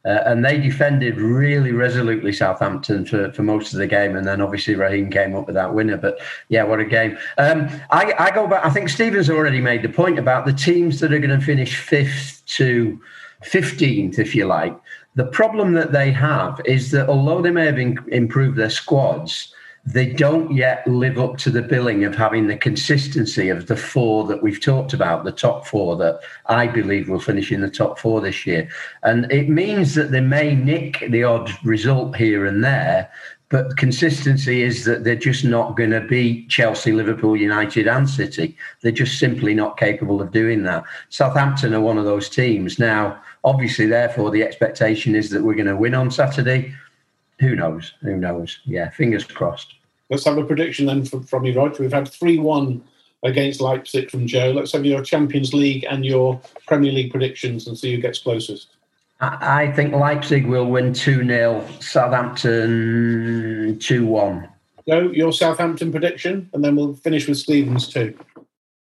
uh, 0.04 0.20
and 0.26 0.44
they 0.44 0.60
defended 0.60 1.16
really 1.16 1.72
resolutely 1.72 2.32
Southampton 2.32 3.04
for, 3.04 3.32
for 3.32 3.42
most 3.42 3.72
of 3.72 3.80
the 3.80 3.86
game. 3.88 4.14
And 4.14 4.24
then 4.24 4.40
obviously 4.40 4.76
Raheem 4.76 5.10
came 5.10 5.34
up 5.34 5.46
with 5.46 5.56
that 5.56 5.74
winner. 5.74 5.96
But 5.96 6.20
yeah, 6.50 6.62
what 6.62 6.78
a 6.78 6.84
game. 6.84 7.18
Um, 7.36 7.68
I, 7.90 8.14
I 8.16 8.30
go 8.30 8.46
back. 8.46 8.64
I 8.64 8.70
think 8.70 8.90
Stephen's 8.90 9.28
already 9.28 9.60
made 9.60 9.82
the 9.82 9.88
point 9.88 10.20
about 10.20 10.46
the 10.46 10.52
teams 10.52 11.00
that 11.00 11.12
are 11.12 11.18
going 11.18 11.36
to 11.36 11.44
finish 11.44 11.76
fifth 11.76 12.46
to 12.46 13.00
15th, 13.44 14.20
if 14.20 14.36
you 14.36 14.46
like. 14.46 14.78
The 15.16 15.26
problem 15.26 15.72
that 15.72 15.90
they 15.90 16.12
have 16.12 16.60
is 16.64 16.92
that 16.92 17.08
although 17.08 17.42
they 17.42 17.50
may 17.50 17.66
have 17.66 17.78
in, 17.78 17.98
improved 18.12 18.56
their 18.56 18.70
squads, 18.70 19.52
they 19.92 20.06
don't 20.06 20.52
yet 20.52 20.86
live 20.86 21.18
up 21.18 21.36
to 21.38 21.50
the 21.50 21.62
billing 21.62 22.04
of 22.04 22.14
having 22.14 22.46
the 22.46 22.56
consistency 22.56 23.48
of 23.48 23.66
the 23.66 23.76
four 23.76 24.26
that 24.26 24.42
we've 24.42 24.60
talked 24.60 24.92
about, 24.92 25.24
the 25.24 25.32
top 25.32 25.66
four 25.66 25.96
that 25.96 26.20
I 26.46 26.66
believe 26.66 27.08
will 27.08 27.20
finish 27.20 27.50
in 27.50 27.60
the 27.60 27.70
top 27.70 27.98
four 27.98 28.20
this 28.20 28.46
year. 28.46 28.68
And 29.02 29.30
it 29.32 29.48
means 29.48 29.94
that 29.94 30.10
they 30.10 30.20
may 30.20 30.54
nick 30.54 31.04
the 31.08 31.24
odd 31.24 31.50
result 31.64 32.16
here 32.16 32.46
and 32.46 32.62
there, 32.62 33.10
but 33.48 33.76
consistency 33.76 34.62
is 34.62 34.84
that 34.84 35.02
they're 35.02 35.16
just 35.16 35.44
not 35.44 35.76
going 35.76 35.90
to 35.90 36.00
beat 36.00 36.48
Chelsea, 36.48 36.92
Liverpool, 36.92 37.36
United, 37.36 37.88
and 37.88 38.08
City. 38.08 38.56
They're 38.82 38.92
just 38.92 39.18
simply 39.18 39.54
not 39.54 39.76
capable 39.76 40.22
of 40.22 40.30
doing 40.30 40.62
that. 40.64 40.84
Southampton 41.08 41.74
are 41.74 41.80
one 41.80 41.98
of 41.98 42.04
those 42.04 42.28
teams. 42.28 42.78
Now, 42.78 43.20
obviously, 43.42 43.86
therefore, 43.86 44.30
the 44.30 44.44
expectation 44.44 45.16
is 45.16 45.30
that 45.30 45.42
we're 45.42 45.54
going 45.54 45.66
to 45.66 45.76
win 45.76 45.94
on 45.94 46.10
Saturday 46.10 46.74
who 47.40 47.56
knows? 47.56 47.94
Who 48.02 48.16
knows? 48.16 48.60
Yeah, 48.66 48.90
fingers 48.90 49.24
crossed. 49.24 49.74
Let's 50.10 50.24
have 50.24 50.38
a 50.38 50.44
prediction 50.44 50.86
then 50.86 51.04
from, 51.04 51.22
from 51.22 51.44
you, 51.44 51.54
Roger. 51.54 51.82
We've 51.82 51.92
had 51.92 52.08
3 52.08 52.38
1 52.38 52.82
against 53.22 53.60
Leipzig 53.60 54.10
from 54.10 54.26
Joe. 54.26 54.50
Let's 54.50 54.72
have 54.72 54.84
your 54.84 55.02
Champions 55.02 55.54
League 55.54 55.86
and 55.88 56.04
your 56.04 56.40
Premier 56.66 56.90
League 56.92 57.12
predictions 57.12 57.66
and 57.66 57.78
see 57.78 57.94
who 57.94 58.00
gets 58.00 58.18
closest. 58.18 58.68
I 59.20 59.70
think 59.72 59.92
Leipzig 59.94 60.46
will 60.46 60.66
win 60.66 60.92
2 60.94 61.26
0, 61.26 61.66
Southampton 61.80 63.78
2 63.78 64.06
1. 64.06 64.48
Joe, 64.88 65.10
your 65.12 65.32
Southampton 65.32 65.92
prediction, 65.92 66.48
and 66.52 66.64
then 66.64 66.74
we'll 66.74 66.94
finish 66.94 67.28
with 67.28 67.36
Stevens 67.38 67.86
too. 67.86 68.18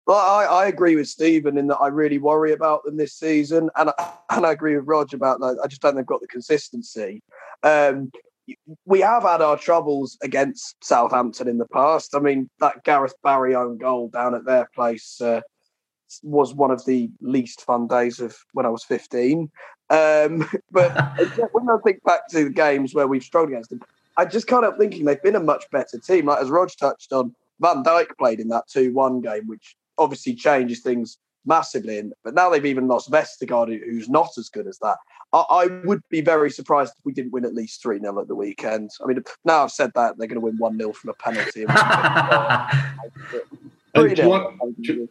Well, 0.07 0.19
I, 0.19 0.45
I, 0.45 0.67
agree 0.67 0.97
with 0.97 1.09
Stephen 1.09 1.57
in 1.57 1.67
that 1.69 1.79
I 1.79 1.87
really 1.89 2.19
worry 2.19 2.53
about 2.53 2.85
them 2.85 2.97
this 2.97 3.15
season, 3.15 3.71
and 3.77 3.91
I, 3.91 4.13
and 4.31 4.45
I 4.45 4.53
agree 4.53 4.77
with 4.77 4.87
Roger 4.87 5.17
about 5.17 5.41
that. 5.41 5.59
I 5.63 5.67
just 5.67 5.81
don't 5.81 5.93
think 5.93 5.99
they've 5.99 6.07
got 6.07 6.21
the 6.21 6.27
consistency. 6.27 7.23
Um, 7.63 8.11
we 8.85 9.01
have 9.01 9.23
had 9.23 9.41
our 9.41 9.57
troubles 9.57 10.19
against 10.23 10.77
Southampton 10.83 11.49
in 11.49 11.59
the 11.59 11.67
past. 11.67 12.15
I 12.15 12.21
mean, 12.21 12.51
that 12.61 12.85
Gareth 12.85 13.15
Barry 13.23 13.55
own 13.55 13.79
goal 13.79 14.09
down 14.09 14.35
at 14.35 14.45
their 14.45 14.69
place 14.75 15.21
uh, 15.21 15.41
was 16.23 16.55
one 16.55 16.71
of 16.71 16.85
the 16.85 17.11
least 17.21 17.63
fun 17.63 17.87
days 17.87 18.21
of 18.21 18.37
when 18.53 18.67
I 18.67 18.71
was 18.71 18.85
15. 18.85 19.51
Um, 19.91 20.49
but 20.71 20.95
when 21.53 21.71
I 21.71 21.79
think 21.85 22.03
back 22.05 22.29
to 22.29 22.45
the 22.45 22.51
games 22.51 22.95
where 22.95 23.07
we've 23.07 23.23
struggled 23.23 23.53
against 23.53 23.71
them, 23.71 23.81
I 24.17 24.25
just 24.25 24.47
can't 24.47 24.63
help 24.63 24.79
thinking 24.79 25.05
they've 25.05 25.23
been 25.23 25.37
a 25.37 25.41
much 25.41 25.65
better 25.73 25.99
team. 25.99 26.27
Like 26.27 26.41
as 26.41 26.51
Rog 26.51 26.71
touched 26.79 27.13
on, 27.13 27.35
Van 27.61 27.83
Dijk 27.83 28.17
played 28.19 28.41
in 28.41 28.49
that 28.49 28.69
2 28.69 28.93
1 28.93 29.21
game, 29.21 29.47
which 29.47 29.77
obviously 29.99 30.35
changes 30.35 30.81
things 30.81 31.19
massively. 31.47 31.99
And, 31.99 32.13
but 32.23 32.35
now 32.35 32.51
they've 32.51 32.65
even 32.65 32.89
lost 32.89 33.11
Vestergaard, 33.11 33.69
who's 33.85 34.09
not 34.09 34.31
as 34.39 34.49
good 34.49 34.67
as 34.67 34.79
that. 34.79 34.99
I, 35.35 35.45
I 35.51 35.67
would 35.85 36.03
be 36.09 36.21
very 36.21 36.51
surprised 36.51 36.95
if 36.97 37.05
we 37.05 37.13
didn't 37.13 37.33
win 37.33 37.45
at 37.45 37.55
least 37.55 37.83
3 37.83 37.99
0 37.99 38.21
at 38.21 38.29
the 38.29 38.37
weekend. 38.37 38.91
I 39.03 39.07
mean, 39.07 39.21
now 39.45 39.65
I've 39.65 39.73
said 39.73 39.91
that, 39.97 40.17
they're 40.17 40.29
going 40.29 40.41
to 40.41 40.41
win 40.41 40.57
1 40.59 40.79
0 40.79 40.93
from 40.93 41.11
a 41.11 41.15
penalty. 41.15 41.65
do, 43.95 44.23
you 44.23 44.29
want, 44.29 44.61
do, 44.81 44.95
do, 44.95 45.09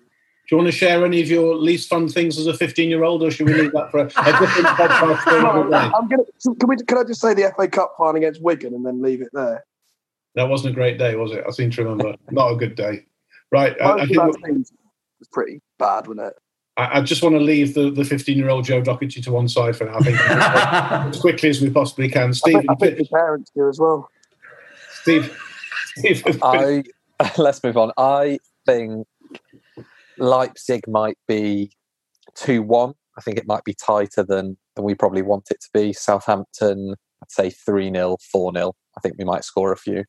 you 0.50 0.58
want 0.58 0.68
to 0.68 0.72
share 0.72 1.06
any 1.06 1.22
of 1.22 1.28
your 1.28 1.56
least 1.56 1.90
fun 1.90 2.08
things 2.08 2.40
as 2.40 2.48
a 2.48 2.54
15 2.54 2.90
year 2.90 3.04
old, 3.04 3.22
or 3.22 3.32
should 3.32 3.48
we 3.48 3.54
leave 3.54 3.74
that 3.74 3.92
for 3.92 4.00
a, 4.00 4.06
a 4.06 4.08
different 4.08 4.68
podcast? 4.78 5.94
I'm 5.94 6.08
going 6.08 6.24
to, 6.24 6.32
can, 6.56 6.70
we, 6.70 6.78
can 6.78 7.00
I 7.00 7.04
just 7.04 7.20
say 7.20 7.34
the 7.34 7.52
FA 7.58 7.68
Cup 7.68 7.96
final 7.98 8.16
against 8.16 8.42
Wigan 8.42 8.74
and 8.74 8.86
then 8.86 9.02
leave 9.02 9.22
it 9.22 9.30
there? 9.34 9.66
That 10.36 10.48
wasn't 10.48 10.72
a 10.72 10.76
great 10.76 10.98
day, 10.98 11.16
was 11.16 11.34
it? 11.34 11.44
I 11.46 11.52
seem 11.52 11.70
to 11.72 11.84
remember. 11.84 12.16
Not 12.32 12.54
a 12.54 12.56
good 12.56 12.76
day. 12.76 13.08
Right. 13.52 13.76
Uh, 13.80 13.98
I, 13.98 14.04
I 14.04 14.06
think 14.06 14.20
was 15.20 15.28
pretty 15.32 15.62
bad, 15.78 16.08
wasn't 16.08 16.28
it? 16.28 16.34
I, 16.78 17.00
I 17.00 17.02
just 17.02 17.22
want 17.22 17.36
to 17.36 17.42
leave 17.42 17.74
the, 17.74 17.92
the 17.92 18.04
15 18.04 18.38
year 18.38 18.50
old 18.50 18.66
Joe 18.66 18.82
Doherty 18.82 19.22
to 19.22 19.32
one 19.32 19.48
side 19.48 19.76
for 19.76 19.86
now. 19.86 19.98
I 19.98 20.00
think 20.00 20.20
as 20.30 21.20
quickly 21.20 21.50
as 21.50 21.62
we 21.62 21.70
possibly 21.70 22.10
can. 22.10 22.34
Stephen, 22.34 22.66
I 22.70 22.76
think, 22.76 22.94
I 22.94 22.96
think 22.96 22.98
the 22.98 23.16
parents 23.16 23.52
do 23.56 23.70
as 23.70 23.80
well. 23.80 24.10
Steve, 25.02 25.38
Steve 25.96 26.24
I 26.42 26.84
let's 27.38 27.64
move 27.64 27.78
on. 27.78 27.92
I 27.98 28.40
think 28.66 29.08
Leipzig 30.18 30.88
might 30.88 31.18
be 31.28 31.72
2 32.36 32.62
1. 32.62 32.94
I 33.18 33.22
think 33.22 33.38
it 33.38 33.48
might 33.48 33.64
be 33.64 33.76
tighter 33.76 34.24
than, 34.24 34.58
than 34.76 34.86
we 34.86 34.96
probably 34.96 35.22
want 35.22 35.52
it 35.52 35.62
to 35.62 35.70
be. 35.74 35.94
Southampton, 35.94 36.96
I'd 37.22 37.32
say 37.32 37.50
3 37.50 37.92
0, 37.92 38.18
4 38.32 38.54
0. 38.54 38.74
I 38.98 39.00
think 39.02 39.16
we 39.18 39.26
might 39.26 39.44
score 39.44 39.72
a 39.72 39.78
few. 39.78 40.04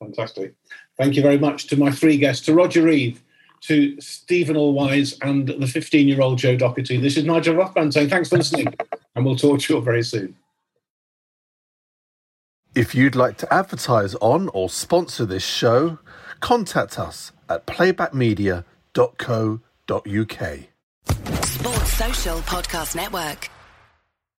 Fantastic. 0.00 0.54
Thank 0.98 1.16
you 1.16 1.22
very 1.22 1.38
much 1.38 1.66
to 1.68 1.76
my 1.76 1.90
three 1.90 2.18
guests, 2.18 2.44
to 2.46 2.54
Roger 2.54 2.82
Reade, 2.82 3.18
to 3.62 4.00
Steven 4.00 4.56
Allweis, 4.56 5.16
and 5.22 5.48
the 5.48 5.66
15 5.66 6.08
year 6.08 6.20
old 6.20 6.38
Joe 6.38 6.56
Doherty. 6.56 6.98
This 6.98 7.16
is 7.16 7.24
Nigel 7.24 7.54
Rothband 7.54 7.92
saying 7.92 8.08
thanks 8.08 8.28
for 8.28 8.36
listening, 8.36 8.74
and 9.14 9.24
we'll 9.24 9.36
talk 9.36 9.60
to 9.60 9.72
you 9.72 9.78
all 9.78 9.84
very 9.84 10.02
soon. 10.02 10.36
If 12.74 12.94
you'd 12.94 13.14
like 13.14 13.36
to 13.38 13.52
advertise 13.52 14.14
on 14.16 14.48
or 14.48 14.70
sponsor 14.70 15.26
this 15.26 15.44
show, 15.44 15.98
contact 16.40 16.98
us 16.98 17.30
at 17.48 17.66
playbackmedia.co.uk. 17.66 20.58
Sports 21.44 21.92
Social 21.92 22.38
Podcast 22.38 22.96
Network. 22.96 23.50